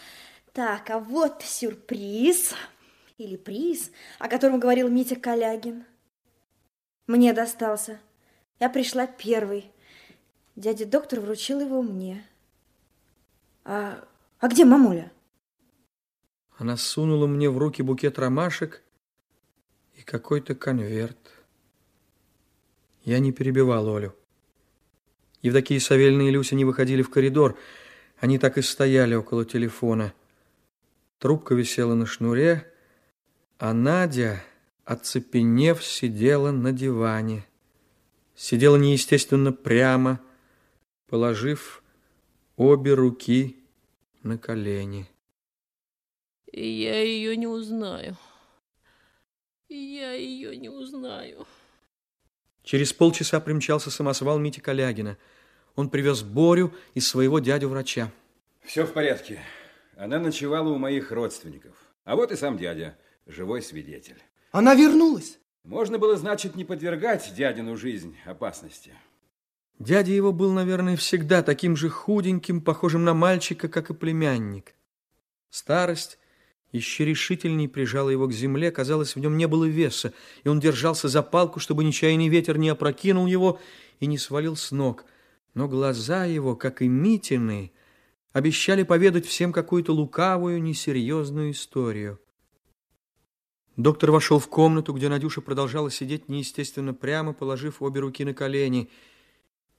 Так, 0.51 0.89
а 0.89 0.97
вот 0.97 1.43
сюрприз. 1.43 2.55
Или 3.19 3.35
приз, 3.35 3.91
о 4.17 4.29
котором 4.29 4.59
говорил 4.59 4.89
Митя 4.89 5.15
Калягин. 5.15 5.85
Мне 7.05 7.33
достался. 7.33 7.99
Я 8.59 8.69
пришла 8.69 9.07
первой. 9.07 9.71
Дядя 10.55 10.85
доктор 10.85 11.21
вручил 11.21 11.61
его 11.61 11.81
мне. 11.81 12.25
А, 13.63 14.03
а 14.39 14.47
где 14.47 14.65
мамуля? 14.65 15.11
Она 16.57 16.75
сунула 16.75 17.27
мне 17.27 17.49
в 17.49 17.57
руки 17.57 17.81
букет 17.81 18.19
ромашек 18.19 18.83
и 19.95 20.01
какой-то 20.01 20.55
конверт. 20.55 21.17
Я 23.03 23.19
не 23.19 23.31
перебивал 23.31 23.95
Олю. 23.95 24.13
Евдокия 25.41 25.79
Савельевна 25.79 26.23
и 26.23 26.31
Люся 26.31 26.55
не 26.55 26.65
выходили 26.65 27.01
в 27.01 27.09
коридор. 27.09 27.57
Они 28.19 28.37
так 28.37 28.57
и 28.57 28.61
стояли 28.61 29.15
около 29.15 29.45
телефона. 29.45 30.13
Трубка 31.17 31.55
висела 31.55 31.93
на 31.93 32.05
шнуре, 32.05 32.69
а 33.57 33.73
Надя, 33.73 34.43
оцепенев, 34.83 35.81
сидела 35.81 36.51
на 36.51 36.73
диване. 36.73 37.45
Сидела 38.39 38.77
неестественно 38.77 39.51
прямо, 39.51 40.21
положив 41.07 41.83
обе 42.55 42.93
руки 42.93 43.57
на 44.23 44.37
колени. 44.37 45.09
Я 46.53 47.03
ее 47.03 47.35
не 47.35 47.47
узнаю. 47.47 48.15
Я 49.67 50.13
ее 50.13 50.55
не 50.55 50.69
узнаю. 50.69 51.45
Через 52.63 52.93
полчаса 52.93 53.41
примчался 53.41 53.91
самосвал 53.91 54.39
Мити 54.39 54.61
Калягина. 54.61 55.17
Он 55.75 55.89
привез 55.89 56.23
Борю 56.23 56.73
и 56.93 57.01
своего 57.01 57.39
дядю-врача. 57.39 58.09
Все 58.61 58.85
в 58.85 58.93
порядке. 58.93 59.41
Она 59.97 60.17
ночевала 60.17 60.69
у 60.69 60.77
моих 60.77 61.11
родственников. 61.11 61.75
А 62.05 62.15
вот 62.15 62.31
и 62.31 62.37
сам 62.37 62.57
дядя, 62.57 62.97
живой 63.25 63.61
свидетель. 63.61 64.23
Она 64.53 64.75
вернулась? 64.75 65.39
Можно 65.63 65.99
было, 65.99 66.15
значит, 66.17 66.55
не 66.55 66.65
подвергать 66.65 67.33
дядину 67.35 67.77
жизнь 67.77 68.15
опасности. 68.25 68.93
Дядя 69.77 70.11
его 70.11 70.33
был, 70.33 70.51
наверное, 70.51 70.97
всегда 70.97 71.41
таким 71.41 71.75
же 71.75 71.89
худеньким, 71.89 72.61
похожим 72.61 73.05
на 73.05 73.13
мальчика, 73.13 73.69
как 73.69 73.89
и 73.89 73.93
племянник. 73.93 74.75
Старость 75.49 76.19
еще 76.71 77.05
решительней 77.05 77.67
прижала 77.67 78.09
его 78.09 78.27
к 78.27 78.33
земле, 78.33 78.71
казалось, 78.71 79.15
в 79.15 79.19
нем 79.19 79.37
не 79.37 79.47
было 79.47 79.65
веса, 79.65 80.13
и 80.43 80.49
он 80.49 80.59
держался 80.59 81.07
за 81.07 81.23
палку, 81.23 81.59
чтобы 81.59 81.83
нечаянный 81.83 82.27
ветер 82.27 82.57
не 82.57 82.69
опрокинул 82.69 83.25
его 83.25 83.59
и 83.99 84.05
не 84.05 84.17
свалил 84.17 84.55
с 84.55 84.71
ног. 84.71 85.05
Но 85.53 85.67
глаза 85.67 86.25
его, 86.25 86.55
как 86.55 86.81
и 86.81 86.87
Митины, 86.87 87.71
обещали 88.33 88.83
поведать 88.83 89.25
всем 89.25 89.51
какую-то 89.51 89.93
лукавую, 89.93 90.61
несерьезную 90.61 91.51
историю. 91.51 92.19
Доктор 93.79 94.11
вошел 94.11 94.39
в 94.39 94.47
комнату, 94.47 94.93
где 94.93 95.09
Надюша 95.09 95.41
продолжала 95.41 95.89
сидеть 95.89 96.29
неестественно 96.29 96.93
прямо, 96.93 97.33
положив 97.33 97.81
обе 97.81 98.01
руки 98.01 98.25
на 98.25 98.33
колени. 98.33 98.89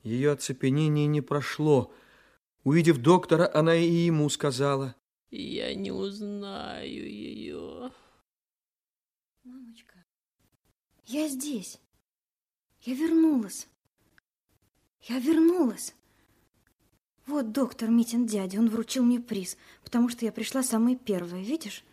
Ее 0.03 0.33
оцепенение 0.33 1.07
не 1.07 1.21
прошло. 1.21 1.93
Увидев 2.65 2.99
доктора, 2.99 3.51
она 3.53 3.77
и 3.77 3.85
ему 3.85 4.29
сказала— 4.29 4.97
я 5.31 5.75
не 5.77 5.93
узнаю 5.93 7.09
ее. 7.09 7.93
Мамочка, 9.45 10.05
я 11.05 11.29
здесь. 11.29 11.79
Я 12.83 12.95
вернулась. 12.95 13.69
Я 15.03 15.21
вернулась. 15.21 15.95
Вот 17.27 17.53
доктор 17.53 17.91
Митин 17.91 18.27
дядя, 18.27 18.59
он 18.59 18.69
вручил 18.69 19.05
мне 19.05 19.21
приз, 19.21 19.57
потому 19.85 20.09
что 20.09 20.25
я 20.25 20.33
пришла 20.33 20.65
самая 20.65 20.97
первая, 20.97 21.45
видишь? 21.45 21.85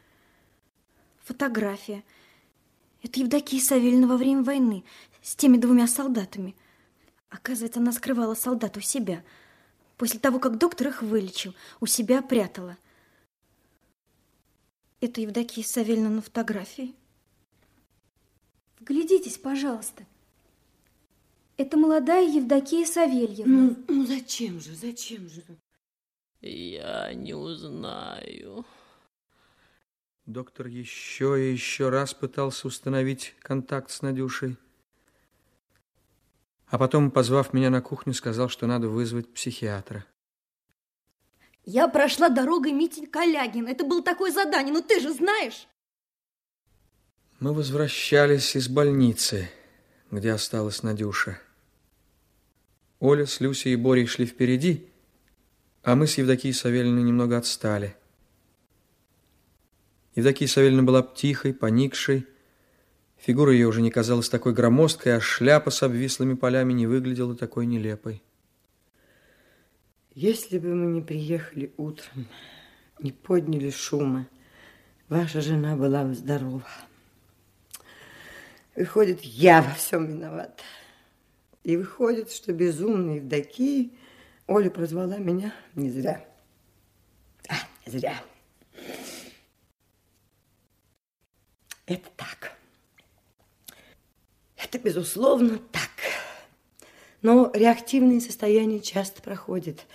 Фотография. 1.28 2.06
Это 3.04 3.20
Евдокия 3.20 3.60
Савельевна 3.60 4.08
во 4.08 4.16
время 4.16 4.44
войны 4.44 4.86
с 5.22 5.36
теми 5.36 5.58
двумя 5.58 5.86
солдатами. 5.86 6.56
Оказывается, 7.30 7.82
она 7.82 7.92
скрывала 7.92 8.34
солдат 8.34 8.78
у 8.78 8.80
себя. 8.80 9.26
После 9.98 10.22
того, 10.22 10.40
как 10.40 10.58
доктор 10.58 10.88
их 10.88 11.02
вылечил, 11.02 11.54
у 11.82 11.86
себя 11.86 12.22
прятала. 12.22 12.78
Это 15.02 15.20
Евдокия 15.20 15.66
Савельевна 15.66 16.10
на 16.12 16.22
фотографии. 16.22 16.96
Вглядитесь, 18.80 19.38
пожалуйста. 19.38 20.06
Это 21.58 21.76
молодая 21.76 22.26
Евдокия 22.26 22.86
Савельевна. 22.86 23.54
Ну, 23.54 23.76
ну 23.90 24.06
зачем 24.06 24.62
же, 24.62 24.74
зачем 24.74 25.28
же? 25.28 25.44
Я 26.40 27.14
не 27.14 27.34
узнаю. 27.34 28.66
Доктор 30.28 30.68
еще 30.68 31.42
и 31.42 31.54
еще 31.54 31.88
раз 31.88 32.14
пытался 32.14 32.68
установить 32.68 33.34
контакт 33.40 33.90
с 33.90 34.02
Надюшей. 34.02 34.58
А 36.68 36.78
потом, 36.78 37.12
позвав 37.12 37.54
меня 37.54 37.70
на 37.70 37.82
кухню, 37.82 38.14
сказал, 38.14 38.50
что 38.50 38.68
надо 38.68 38.90
вызвать 38.90 39.34
психиатра. 39.34 40.06
Я 41.64 41.88
прошла 41.88 42.28
дорогой 42.28 42.74
Митень 42.74 43.08
Калягин. 43.08 43.68
Это 43.68 43.86
было 43.86 44.04
такое 44.04 44.30
задание, 44.30 44.74
ну 44.74 44.82
ты 44.82 45.00
же 45.00 45.14
знаешь. 45.14 45.66
Мы 47.40 47.54
возвращались 47.54 48.58
из 48.58 48.68
больницы, 48.68 49.50
где 50.12 50.34
осталась 50.34 50.84
Надюша. 50.84 51.40
Оля 53.00 53.26
с 53.26 53.40
Люсей 53.40 53.72
и 53.72 53.78
Борей 53.78 54.08
шли 54.08 54.26
впереди, 54.26 54.90
а 55.84 55.96
мы 55.96 56.06
с 56.06 56.18
Евдокией 56.18 56.54
Савельевной 56.54 57.04
немного 57.04 57.38
отстали. 57.38 57.96
Евдокия 60.18 60.48
Савельевна 60.48 60.82
была 60.82 61.04
тихой, 61.04 61.54
поникшей. 61.54 62.26
Фигура 63.18 63.54
ее 63.54 63.68
уже 63.68 63.84
не 63.84 63.92
казалась 63.92 64.30
такой 64.30 64.52
громоздкой, 64.52 65.16
а 65.16 65.22
шляпа 65.22 65.70
с 65.70 65.84
обвислыми 65.84 66.34
полями 66.34 66.74
не 66.74 66.88
выглядела 66.88 67.36
такой 67.36 67.68
нелепой. 67.68 68.24
Если 70.16 70.58
бы 70.58 70.74
мы 70.74 70.88
не 70.88 71.02
приехали 71.02 71.72
утром, 71.78 72.26
не 73.00 73.12
подняли 73.12 73.70
шума, 73.70 74.28
ваша 75.08 75.40
жена 75.40 75.76
была 75.76 76.04
бы 76.04 76.16
здорова. 76.16 76.66
Выходит, 78.76 79.22
я 79.22 79.62
во 79.62 79.76
всем 79.76 80.08
виновата. 80.08 80.64
И 81.64 81.78
выходит, 81.78 82.32
что 82.32 82.54
безумный 82.54 83.18
Евдокии 83.18 83.92
Оля 84.48 84.72
прозвала 84.72 85.20
меня 85.20 85.54
не 85.76 85.92
зря. 85.92 86.26
А, 87.48 87.54
не 87.86 88.00
зря. 88.00 88.20
Это 91.88 92.10
так. 92.18 92.52
Это, 94.58 94.78
безусловно, 94.78 95.60
так. 95.72 95.90
Но 97.22 97.50
реактивные 97.54 98.20
состояния 98.20 98.82
часто 98.82 99.22
проходят. 99.22 99.86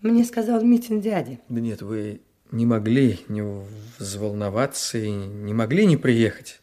Мне 0.00 0.24
сказал 0.24 0.62
Митин 0.62 1.00
дядя. 1.00 1.38
Да 1.48 1.60
нет, 1.60 1.82
вы 1.82 2.20
не 2.52 2.64
могли 2.64 3.18
не 3.28 3.42
взволноваться 3.98 4.98
и 4.98 5.10
не 5.10 5.52
могли 5.52 5.86
не 5.86 5.96
приехать. 5.96 6.60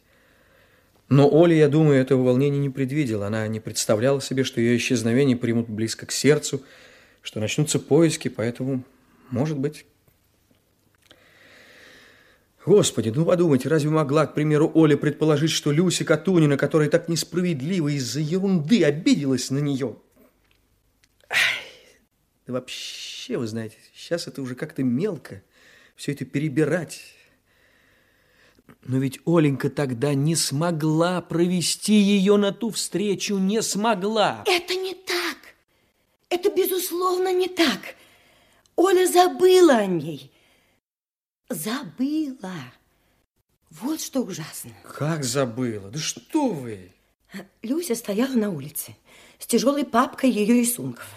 Но 1.10 1.30
Оля, 1.30 1.56
я 1.56 1.68
думаю, 1.68 2.00
этого 2.00 2.24
волнения 2.24 2.60
не 2.60 2.70
предвидела. 2.70 3.28
Она 3.28 3.46
не 3.48 3.60
представляла 3.60 4.22
себе, 4.22 4.46
что 4.46 4.62
ее 4.62 4.78
исчезновение 4.78 5.36
примут 5.36 5.68
близко 5.68 6.06
к 6.06 6.12
сердцу, 6.12 6.64
что 7.22 7.42
начнутся 7.42 7.80
поиски, 7.80 8.30
поэтому, 8.30 8.84
может 9.30 9.58
быть... 9.58 9.86
Господи, 12.66 13.10
ну 13.10 13.26
подумайте, 13.26 13.68
разве 13.68 13.90
могла, 13.90 14.26
к 14.26 14.36
примеру, 14.36 14.72
Оля 14.74 14.96
предположить, 14.96 15.52
что 15.52 15.72
Люся 15.72 16.06
Катунина, 16.06 16.58
которая 16.58 16.90
так 16.90 17.10
несправедливо 17.10 17.90
из-за 17.90 18.22
ерунды 18.22 18.84
обиделась 18.84 19.50
на 19.50 19.60
нее? 19.60 19.98
Да 22.48 22.54
вообще, 22.54 23.38
вы 23.38 23.48
знаете, 23.48 23.78
сейчас 23.94 24.28
это 24.28 24.42
уже 24.42 24.56
как-то 24.56 24.84
мелко, 24.84 25.44
все 25.96 26.14
это 26.14 26.26
перебирать. 26.26 27.02
Но 28.84 28.98
ведь 28.98 29.20
Оленька 29.26 29.70
тогда 29.70 30.14
не 30.14 30.36
смогла 30.36 31.22
провести 31.22 31.94
ее 31.94 32.38
на 32.38 32.52
ту 32.52 32.70
встречу, 32.72 33.38
не 33.38 33.62
смогла. 33.62 34.44
Это 34.46 34.76
не 34.76 34.94
так. 34.94 35.38
Это, 36.30 36.50
безусловно, 36.50 37.34
не 37.34 37.48
так. 37.48 37.96
Оля 38.76 39.06
забыла 39.08 39.78
о 39.78 39.86
ней. 39.86 40.33
Забыла. 41.50 42.74
Вот 43.70 44.02
что 44.02 44.22
ужасно. 44.22 44.72
Как 44.84 45.24
забыла? 45.24 45.90
Да 45.90 46.00
что 46.00 46.50
вы? 46.50 46.92
Люся 47.62 47.96
стояла 47.96 48.34
на 48.34 48.50
улице 48.52 48.96
с 49.40 49.48
тяжелой 49.48 49.86
папкой 49.86 50.30
ее 50.30 50.54
рисунков. 50.54 51.08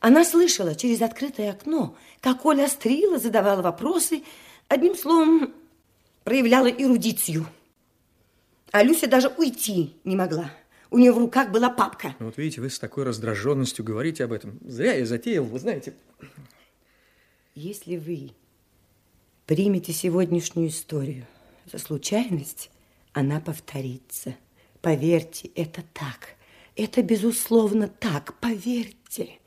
Она 0.00 0.24
слышала 0.24 0.74
через 0.74 1.02
открытое 1.02 1.50
окно, 1.50 1.96
как 2.20 2.44
Оля 2.46 2.64
острила, 2.64 3.18
задавала 3.18 3.60
вопросы. 3.60 4.22
Одним 4.68 4.96
словом, 4.96 5.52
проявляла 6.24 6.68
эрудицию. 6.68 7.46
А 8.72 8.82
Люся 8.82 9.06
даже 9.06 9.28
уйти 9.36 9.94
не 10.04 10.16
могла. 10.16 10.50
У 10.90 10.98
нее 10.98 11.12
в 11.12 11.18
руках 11.18 11.50
была 11.50 11.70
папка. 11.70 12.16
Ну, 12.18 12.26
вот 12.26 12.38
видите, 12.38 12.60
вы 12.60 12.70
с 12.70 12.78
такой 12.78 13.04
раздраженностью 13.04 13.84
говорите 13.84 14.24
об 14.24 14.32
этом. 14.32 14.58
Зря 14.64 14.94
я 14.94 15.06
затеял, 15.06 15.44
вы 15.44 15.58
знаете. 15.58 15.94
Если 17.54 17.96
вы 17.96 18.32
примете 19.50 19.92
сегодняшнюю 19.92 20.68
историю 20.68 21.26
за 21.66 21.78
случайность, 21.78 22.70
она 23.12 23.40
повторится. 23.40 24.36
Поверьте, 24.80 25.50
это 25.56 25.82
так. 25.92 26.36
Это, 26.76 27.02
безусловно, 27.02 27.88
так. 27.88 28.38
Поверьте. 28.38 29.40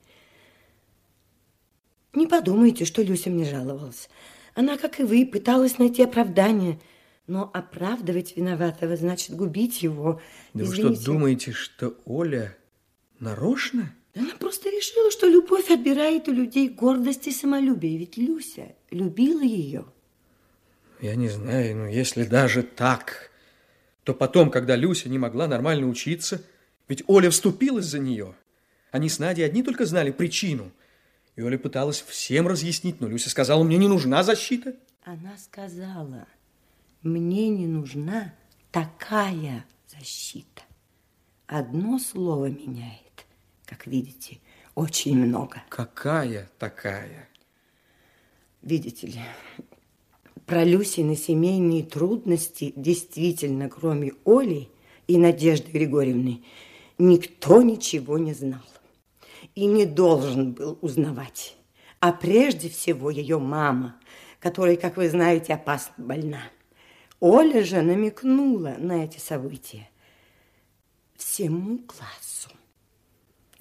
Не 2.12 2.28
подумайте, 2.28 2.84
что 2.84 3.02
Люся 3.02 3.30
мне 3.30 3.46
жаловалась. 3.46 4.10
Она, 4.56 4.78
как 4.78 5.00
и 5.00 5.04
вы, 5.04 5.26
пыталась 5.26 5.78
найти 5.78 6.04
оправдание, 6.04 6.82
но 7.26 7.50
оправдывать 7.54 8.36
виноватого 8.36 8.98
значит 8.98 9.34
губить 9.38 9.84
его. 9.84 10.20
Да 10.54 10.66
Извините. 10.66 10.88
вы 10.90 10.96
что, 10.96 11.06
думаете, 11.06 11.52
что 11.54 11.96
Оля 12.04 12.58
нарочно? 13.20 13.96
Она 14.16 14.36
просто 14.40 14.70
решила, 14.70 15.10
что 15.12 15.28
любовь 15.28 15.72
отбирает 15.72 16.28
у 16.28 16.34
людей 16.34 16.70
гордость 16.70 17.28
и 17.28 17.32
самолюбие. 17.32 17.98
Ведь 17.98 18.18
Люся 18.18 18.76
любила 18.92 19.42
ее. 19.42 19.86
Я 21.02 21.16
не 21.16 21.30
знаю, 21.30 21.78
но 21.78 21.88
если 21.88 22.24
даже 22.24 22.64
так, 22.64 23.32
то 24.04 24.14
потом, 24.14 24.52
когда 24.52 24.76
Люся 24.76 25.10
не 25.10 25.18
могла 25.18 25.48
нормально 25.48 25.88
учиться, 25.88 26.44
ведь 26.88 27.04
Оля 27.08 27.30
вступилась 27.30 27.86
за 27.86 28.00
нее. 28.00 28.36
Они 28.92 29.10
с 29.10 29.18
Надей 29.18 29.46
одни 29.46 29.64
только 29.64 29.86
знали 29.86 30.12
причину– 30.12 30.72
и 31.36 31.42
Оля 31.42 31.58
пыталась 31.58 32.02
всем 32.02 32.48
разъяснить, 32.48 33.02
но 33.02 33.08
Люся 33.08 33.30
сказала, 33.30 33.64
мне 33.64 33.78
не 33.78 33.88
нужна 33.88 34.24
защита. 34.24 34.76
Она 35.04 35.36
сказала, 35.38 36.28
мне 37.02 37.50
не 37.50 37.66
нужна 37.66 38.34
такая 38.72 39.66
защита. 39.88 40.62
Одно 41.48 42.00
слово 42.00 42.48
меняет, 42.48 43.03
как 43.66 43.88
видите, 43.88 44.40
очень 44.76 45.18
много. 45.18 45.62
Какая 45.70 46.50
такая? 46.58 47.30
Видите 48.62 49.08
ли, 49.08 49.20
про 50.46 50.64
Люсины 50.64 51.16
семейные 51.16 51.84
трудности 51.84 52.74
действительно, 52.76 53.70
кроме 53.70 54.14
Оли 54.26 54.70
и 55.08 55.18
Надежды 55.18 55.72
Григорьевны, 55.72 56.44
никто 56.98 57.62
ничего 57.62 58.18
не 58.18 58.34
знал 58.34 58.62
и 59.56 59.66
не 59.66 59.86
должен 59.86 60.54
был 60.54 60.78
узнавать. 60.82 61.56
А 62.00 62.12
прежде 62.12 62.70
всего 62.70 63.10
ее 63.10 63.40
мама, 63.40 63.96
которая, 64.40 64.76
как 64.76 64.98
вы 64.98 65.10
знаете, 65.10 65.54
опасно 65.54 65.94
больна. 65.98 66.42
Оля 67.20 67.64
же 67.64 67.82
намекнула 67.82 68.76
на 68.78 69.06
эти 69.06 69.18
события 69.18 69.90
всему 71.16 71.80
классу. 71.80 72.50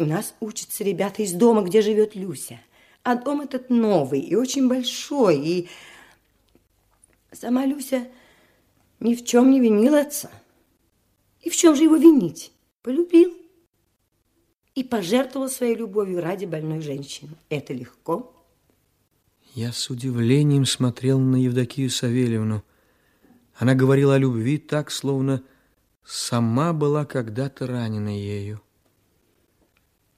У 0.02 0.04
нас 0.04 0.34
учатся 0.40 0.82
ребята 0.82 1.22
из 1.22 1.32
дома, 1.32 1.62
где 1.62 1.80
живет 1.80 2.16
Люся. 2.16 2.58
А 3.04 3.14
дом 3.14 3.40
этот 3.40 3.70
новый 3.70 4.18
и 4.18 4.34
очень 4.34 4.68
большой. 4.68 5.38
И 5.38 5.68
сама 7.30 7.64
Люся 7.66 8.08
ни 8.98 9.14
в 9.14 9.24
чем 9.24 9.52
не 9.52 9.60
винила 9.60 10.00
отца. 10.00 10.28
И 11.40 11.50
в 11.50 11.56
чем 11.56 11.76
же 11.76 11.84
его 11.84 11.94
винить? 11.94 12.50
Полюбил 12.82 13.32
и 14.74 14.82
пожертвовал 14.82 15.48
своей 15.48 15.76
любовью 15.76 16.20
ради 16.20 16.46
больной 16.46 16.80
женщины. 16.80 17.36
Это 17.48 17.72
легко? 17.72 18.34
Я 19.54 19.72
с 19.72 19.88
удивлением 19.88 20.66
смотрел 20.66 21.20
на 21.20 21.36
Евдокию 21.36 21.90
Савельевну. 21.90 22.64
Она 23.54 23.76
говорила 23.76 24.16
о 24.16 24.18
любви 24.18 24.58
так, 24.58 24.90
словно 24.90 25.44
сама 26.04 26.72
была 26.72 27.04
когда-то 27.04 27.68
ранена 27.68 28.08
ею. 28.08 28.60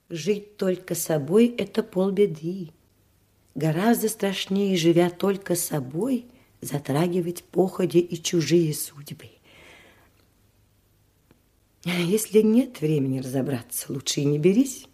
Жить 0.09 0.57
только 0.57 0.93
собой– 0.93 1.47
это 1.57 1.81
полбеды. 1.81 2.69
Гораздо 3.55 4.07
страшнее, 4.07 4.77
живя 4.77 5.09
только 5.09 5.55
собой, 5.55 6.25
затрагивать 6.61 7.43
походи 7.43 7.99
и 7.99 8.21
чужие 8.21 8.73
судьбы. 8.73 9.29
Если 11.83 12.41
нет 12.41 12.81
времени 12.81 13.19
разобраться, 13.19 13.91
лучше 13.91 14.21
и 14.21 14.25
не 14.25 14.39
берись. 14.39 14.87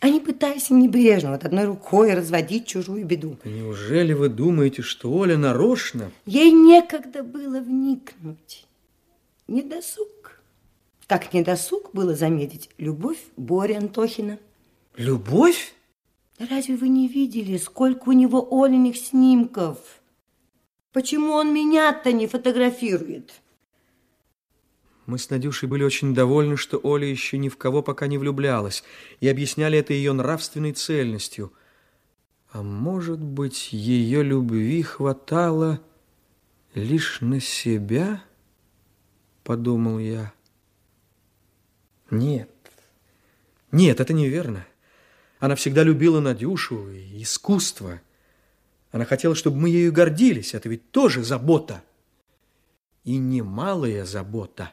А 0.00 0.10
не 0.10 0.20
пытайся 0.20 0.74
небрежно 0.74 1.32
вот 1.32 1.44
одной 1.44 1.64
рукой 1.64 2.12
разводить 2.12 2.66
чужую 2.66 3.06
беду. 3.06 3.38
Неужели 3.44 4.12
вы 4.12 4.28
думаете, 4.28 4.82
что 4.82 5.10
Оля 5.10 5.38
нарочно? 5.38 6.10
Ей 6.26 6.50
некогда 6.52 7.22
было 7.22 7.60
вникнуть. 7.60 8.66
Недосуг. 9.48 10.40
Как 11.06 11.34
недосуг 11.34 11.90
было 11.92 12.14
заметить 12.14 12.70
любовь 12.78 13.18
Бори 13.36 13.74
Антохина. 13.74 14.38
Любовь? 14.96 15.74
разве 16.38 16.76
вы 16.76 16.88
не 16.88 17.08
видели, 17.08 17.56
сколько 17.58 18.08
у 18.08 18.12
него 18.12 18.46
Олиных 18.50 18.96
снимков? 18.96 19.78
Почему 20.92 21.32
он 21.32 21.52
меня-то 21.52 22.12
не 22.12 22.26
фотографирует? 22.26 23.40
Мы 25.06 25.18
с 25.18 25.28
Надюшей 25.28 25.68
были 25.68 25.84
очень 25.84 26.14
довольны, 26.14 26.56
что 26.56 26.80
Оля 26.82 27.06
еще 27.06 27.36
ни 27.36 27.48
в 27.48 27.58
кого 27.58 27.82
пока 27.82 28.06
не 28.06 28.16
влюблялась, 28.16 28.82
и 29.20 29.28
объясняли 29.28 29.78
это 29.78 29.92
ее 29.92 30.12
нравственной 30.12 30.72
цельностью. 30.72 31.52
А 32.50 32.62
может 32.62 33.20
быть, 33.20 33.72
ее 33.72 34.22
любви 34.22 34.82
хватало 34.82 35.80
лишь 36.74 37.20
на 37.20 37.40
себя? 37.40 38.22
Подумал 39.42 39.98
я. 39.98 40.32
Нет, 42.18 42.50
нет, 43.72 44.00
это 44.00 44.12
неверно. 44.12 44.66
Она 45.40 45.56
всегда 45.56 45.82
любила 45.82 46.20
Надюшу 46.20 46.90
и 46.90 47.22
искусство. 47.22 48.00
Она 48.92 49.04
хотела, 49.04 49.34
чтобы 49.34 49.56
мы 49.58 49.68
ею 49.68 49.92
гордились. 49.92 50.54
Это 50.54 50.68
ведь 50.68 50.90
тоже 50.90 51.24
забота. 51.24 51.82
И 53.02 53.16
немалая 53.16 54.04
забота. 54.04 54.72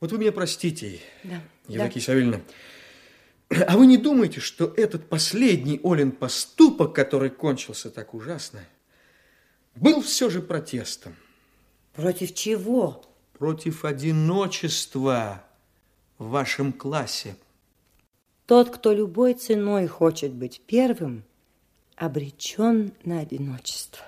Вот 0.00 0.12
вы 0.12 0.18
меня 0.18 0.32
простите, 0.32 1.00
да, 1.24 1.42
Евдокия 1.68 2.00
да. 2.00 2.06
Савельевна. 2.06 2.40
А 3.66 3.76
вы 3.76 3.86
не 3.86 3.96
думаете, 3.96 4.40
что 4.40 4.72
этот 4.76 5.08
последний 5.08 5.80
Олин 5.82 6.12
поступок, 6.12 6.94
который 6.94 7.30
кончился 7.30 7.90
так 7.90 8.14
ужасно, 8.14 8.64
был 9.74 10.02
все 10.02 10.30
же 10.30 10.42
протестом? 10.42 11.14
Против 11.92 12.34
чего? 12.34 13.05
Против 13.38 13.84
одиночества 13.84 15.44
в 16.16 16.30
вашем 16.30 16.72
классе. 16.72 17.36
Тот, 18.46 18.70
кто 18.70 18.94
любой 18.94 19.34
ценой 19.34 19.86
хочет 19.88 20.32
быть 20.32 20.62
первым, 20.66 21.22
обречен 21.96 22.92
на 23.04 23.20
одиночество. 23.20 24.02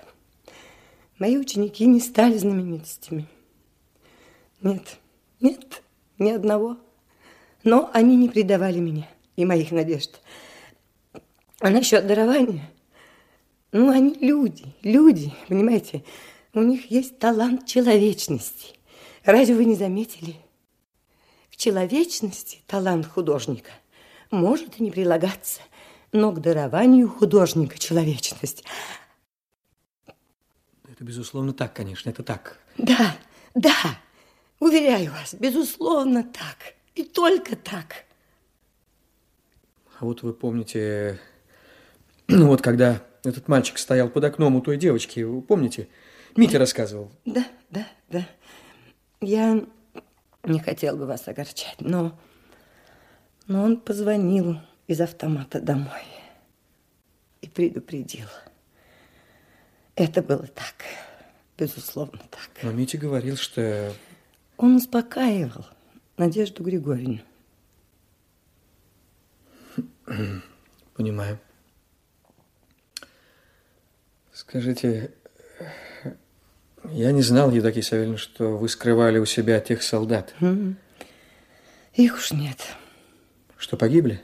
Мои 1.19 1.37
ученики 1.37 1.85
не 1.85 1.99
стали 1.99 2.39
знаменитостями. 2.39 3.27
Нет, 4.63 4.97
нет, 5.39 5.83
ни 6.17 6.31
одного. 6.31 6.77
Но 7.63 7.91
они 7.93 8.15
не 8.15 8.29
предавали 8.29 8.79
меня 8.79 9.07
и 9.35 9.45
моих 9.45 9.69
надежд. 9.69 10.21
А 11.59 11.69
насчет 11.69 12.07
дарования, 12.07 12.67
ну, 13.71 13.91
они 13.91 14.15
люди, 14.21 14.73
люди, 14.81 15.31
понимаете, 15.47 16.03
у 16.55 16.63
них 16.63 16.89
есть 16.89 17.19
талант 17.19 17.67
человечности. 17.67 18.78
Разве 19.23 19.55
вы 19.55 19.65
не 19.65 19.75
заметили? 19.75 20.35
К 21.51 21.55
человечности 21.55 22.59
талант 22.67 23.05
художника 23.05 23.71
может 24.31 24.79
и 24.79 24.83
не 24.83 24.91
прилагаться, 24.91 25.61
но 26.11 26.31
к 26.31 26.41
дарованию 26.41 27.09
художника 27.09 27.77
человечность. 27.77 28.63
Это, 30.87 31.03
безусловно, 31.03 31.53
так, 31.53 31.73
конечно, 31.73 32.09
это 32.09 32.23
так. 32.23 32.59
Да, 32.77 33.15
да, 33.55 33.73
уверяю 34.59 35.11
вас, 35.11 35.33
безусловно, 35.33 36.23
так. 36.23 36.75
И 36.95 37.03
только 37.03 37.55
так. 37.55 38.05
А 39.99 40.05
вот 40.05 40.23
вы 40.23 40.33
помните, 40.33 41.19
ну 42.27 42.47
вот 42.47 42.61
когда 42.61 43.03
этот 43.23 43.47
мальчик 43.47 43.77
стоял 43.77 44.09
под 44.09 44.23
окном 44.23 44.55
у 44.55 44.61
той 44.61 44.77
девочки, 44.77 45.21
вы 45.21 45.41
помните? 45.41 45.89
Митя 46.35 46.59
рассказывал. 46.59 47.11
Да, 47.25 47.45
да, 47.69 47.87
да. 48.09 48.27
Я 49.21 49.65
не 50.43 50.59
хотел 50.59 50.95
бы 50.95 51.05
вас 51.05 51.27
огорчать, 51.27 51.75
но, 51.79 52.17
но 53.47 53.63
он 53.63 53.77
позвонил 53.77 54.59
из 54.87 55.01
автомата 55.01 55.59
домой 55.59 56.03
и 57.41 57.49
предупредил. 57.49 58.27
Это 59.95 60.21
было 60.21 60.47
так, 60.47 60.85
безусловно 61.57 62.21
так. 62.31 62.49
Но 62.63 62.71
Митя 62.71 62.97
говорил, 62.97 63.35
что... 63.35 63.93
Он 64.57 64.75
успокаивал 64.75 65.65
Надежду 66.15 66.63
Григорьевну. 66.63 67.19
Понимаю. 70.95 71.39
Скажите, 74.31 75.13
я 76.91 77.11
не 77.11 77.21
знал, 77.21 77.51
Евдокия 77.51 77.81
Савельевна, 77.81 78.17
что 78.17 78.57
вы 78.57 78.69
скрывали 78.69 79.19
у 79.19 79.25
себя 79.25 79.59
тех 79.59 79.83
солдат. 79.83 80.35
Их 81.93 82.15
уж 82.15 82.31
нет. 82.31 82.57
Что, 83.57 83.77
погибли? 83.77 84.21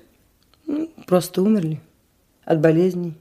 Ну, 0.65 0.91
просто 1.07 1.41
умерли 1.41 1.81
от 2.43 2.61
болезней. 2.61 3.15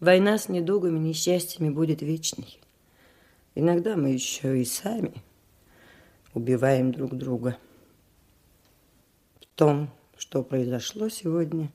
Война 0.00 0.38
с 0.38 0.48
недугами, 0.48 0.98
несчастьями 0.98 1.70
будет 1.70 2.02
вечной. 2.02 2.60
Иногда 3.54 3.96
мы 3.96 4.10
еще 4.10 4.60
и 4.60 4.64
сами 4.64 5.22
убиваем 6.34 6.92
друг 6.92 7.16
друга. 7.16 7.56
В 9.40 9.46
том, 9.54 9.90
что 10.18 10.42
произошло 10.42 11.08
сегодня, 11.08 11.70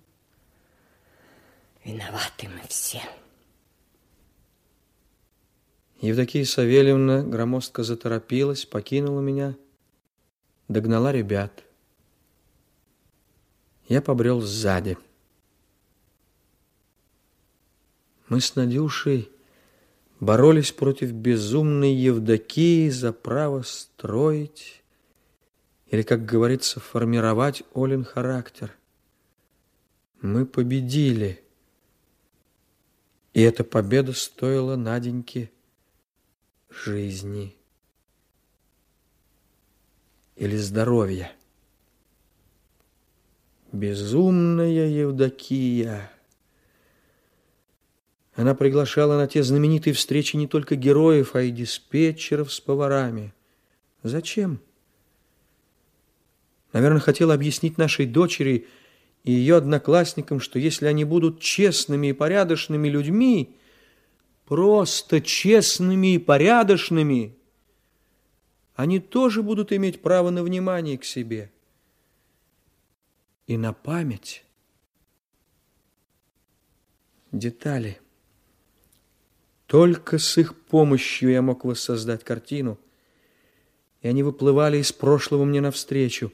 виноваты 1.84 2.48
мы 2.48 2.62
все. 2.68 3.02
Евдокия 6.02 6.45
Савельевна 6.45 7.22
громоздко 7.22 7.84
заторопилась, 7.84 8.66
покинула 8.66 9.22
меня, 9.22 9.56
догнала 10.68 11.12
ребят. 11.12 11.64
Я 13.88 14.02
побрел 14.02 14.41
сзади. 14.41 14.97
Мы 18.30 18.41
с 18.41 18.56
Надюшей 18.56 19.30
боролись 20.20 20.72
против 20.72 21.12
безумной 21.12 21.93
Евдокии 21.93 22.89
за 22.89 23.14
право 23.14 23.62
строить 23.62 24.82
или, 25.86 26.02
как 26.02 26.26
говорится, 26.26 26.80
формировать 26.80 27.62
Олин 27.76 28.06
характер. 28.06 28.76
Мы 30.20 30.47
победили, 30.47 31.43
и 33.36 33.41
эта 33.41 33.64
победа 33.64 34.14
стоила 34.14 34.76
Наденьке 34.76 35.52
жизни 36.72 37.55
или 40.36 40.57
здоровья. 40.57 41.32
Безумная 43.72 44.88
Евдокия. 44.88 46.11
Она 48.34 48.55
приглашала 48.55 49.17
на 49.17 49.28
те 49.28 49.43
знаменитые 49.43 49.93
встречи 49.93 50.36
не 50.36 50.47
только 50.47 50.76
героев, 50.76 51.36
а 51.36 51.41
и 51.41 51.51
диспетчеров 51.51 52.51
с 52.51 52.59
поварами. 52.59 53.34
Зачем? 54.03 54.59
Наверное, 56.74 57.01
хотела 57.01 57.34
объяснить 57.34 57.78
нашей 57.78 58.05
дочери 58.05 58.67
и 59.24 59.32
ее 59.32 59.57
одноклассникам, 59.57 60.39
что 60.39 60.57
если 60.57 60.88
они 60.88 61.03
будут 61.03 61.39
честными 61.39 62.07
и 62.07 62.13
порядочными 62.13 62.88
людьми, 62.88 63.55
просто 64.52 65.22
честными 65.22 66.16
и 66.16 66.18
порядочными, 66.18 67.38
они 68.76 68.99
тоже 68.99 69.43
будут 69.43 69.72
иметь 69.72 70.02
право 70.02 70.30
на 70.30 70.43
внимание 70.43 70.97
к 70.97 71.06
себе 71.06 71.54
и 73.47 73.56
на 73.56 73.72
память. 73.72 74.43
Детали. 77.32 78.02
Только 79.68 80.18
с 80.18 80.38
их 80.38 80.54
помощью 80.66 81.32
я 81.32 81.41
мог 81.41 81.64
воссоздать 81.64 82.26
картину, 82.26 82.78
и 84.02 84.10
они 84.10 84.22
выплывали 84.22 84.80
из 84.80 84.91
прошлого 84.91 85.45
мне 85.45 85.62
навстречу. 85.62 86.34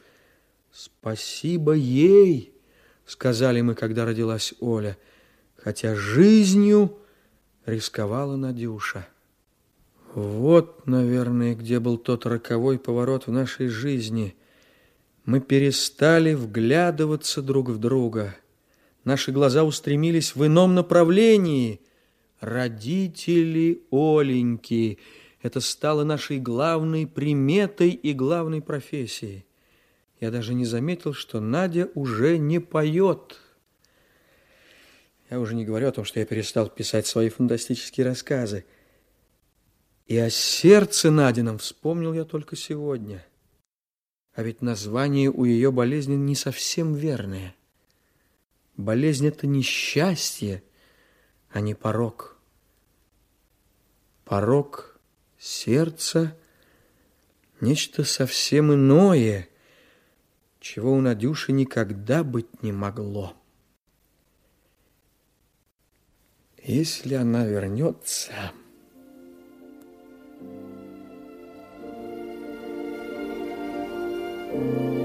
«Спасибо 0.72 1.74
ей!»— 1.74 2.52
сказали 3.06 3.62
мы, 3.62 3.76
когда 3.76 4.06
родилась 4.06 4.56
Оля, 4.60 4.98
хотя 5.56 5.94
жизнью 5.94 7.00
рисковала 7.68 8.36
Надюша. 8.38 9.08
Вот, 10.16 10.88
наверное, 10.88 11.54
где 11.54 11.80
был 11.80 11.98
тот 11.98 12.26
роковой 12.26 12.80
поворот 12.80 13.28
в 13.28 13.32
нашей 13.32 13.68
жизни. 13.68 14.36
Мы 15.26 15.42
перестали 15.42 16.34
вглядываться 16.34 17.42
друг 17.42 17.70
в 17.70 17.78
друга. 17.78 18.36
Наши 19.04 19.32
глаза 19.32 19.64
устремились 19.64 20.34
в 20.34 20.46
ином 20.46 20.74
направлении. 20.74 21.82
Родители 22.40 23.84
Оленьки. 23.92 24.98
Это 25.42 25.60
стало 25.60 26.04
нашей 26.04 26.40
главной 26.40 27.06
приметой 27.06 27.90
и 27.90 28.14
главной 28.14 28.62
профессией. 28.62 29.46
Я 30.20 30.32
даже 30.32 30.54
не 30.54 30.66
заметил, 30.66 31.14
что 31.14 31.40
Надя 31.40 31.90
уже 31.94 32.38
не 32.38 32.60
поет. 32.60 33.40
Я 35.30 35.40
уже 35.40 35.56
не 35.56 35.66
говорю 35.66 35.90
о 35.90 35.92
том, 35.92 36.06
что 36.06 36.20
я 36.20 36.26
перестал 36.26 36.70
писать 36.70 37.06
свои 37.06 37.30
фантастические 37.30 38.06
рассказы. 38.06 38.66
И 40.06 40.18
о 40.18 40.30
сердце 40.30 41.12
Надином 41.12 41.58
вспомнил 41.58 42.14
я 42.14 42.24
только 42.24 42.56
сегодня. 42.56 43.26
А 44.34 44.44
ведь 44.44 44.62
название 44.62 45.30
у 45.30 45.44
ее 45.44 45.72
болезни 45.72 46.16
не 46.16 46.36
совсем 46.36 46.94
верное. 46.94 47.56
Болезнь– 48.78 49.28
это 49.28 49.48
несчастье, 49.48 50.64
а 51.50 51.60
не 51.60 51.74
порог. 51.74 52.38
Порог 54.24 55.00
сердца– 55.38 56.38
нечто 57.62 58.04
совсем 58.04 58.74
иное, 58.74 59.50
чего 60.60 60.94
у 60.94 61.02
Надюши 61.02 61.52
никогда 61.52 62.24
быть 62.24 62.62
не 62.64 62.72
могло. 62.72 63.36
Если 66.68 67.16
она 67.16 67.46
вернется... 67.46 68.34
thank 74.50 74.92
you 74.92 74.97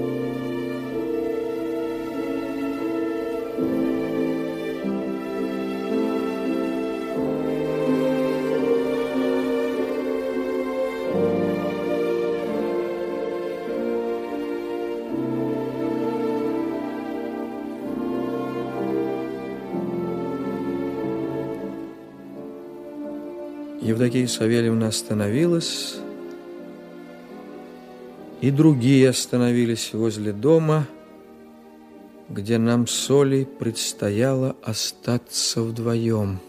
Евдокия 23.93 24.25
Савельевна 24.25 24.87
остановилась, 24.87 25.97
и 28.41 28.49
другие 28.49 29.09
остановились 29.09 29.93
возле 29.93 30.33
дома, 30.33 30.87
где 32.27 32.57
нам 32.57 32.87
с 32.87 33.11
Олей 33.11 33.45
предстояло 33.45 34.55
остаться 34.63 35.61
вдвоем. 35.61 36.39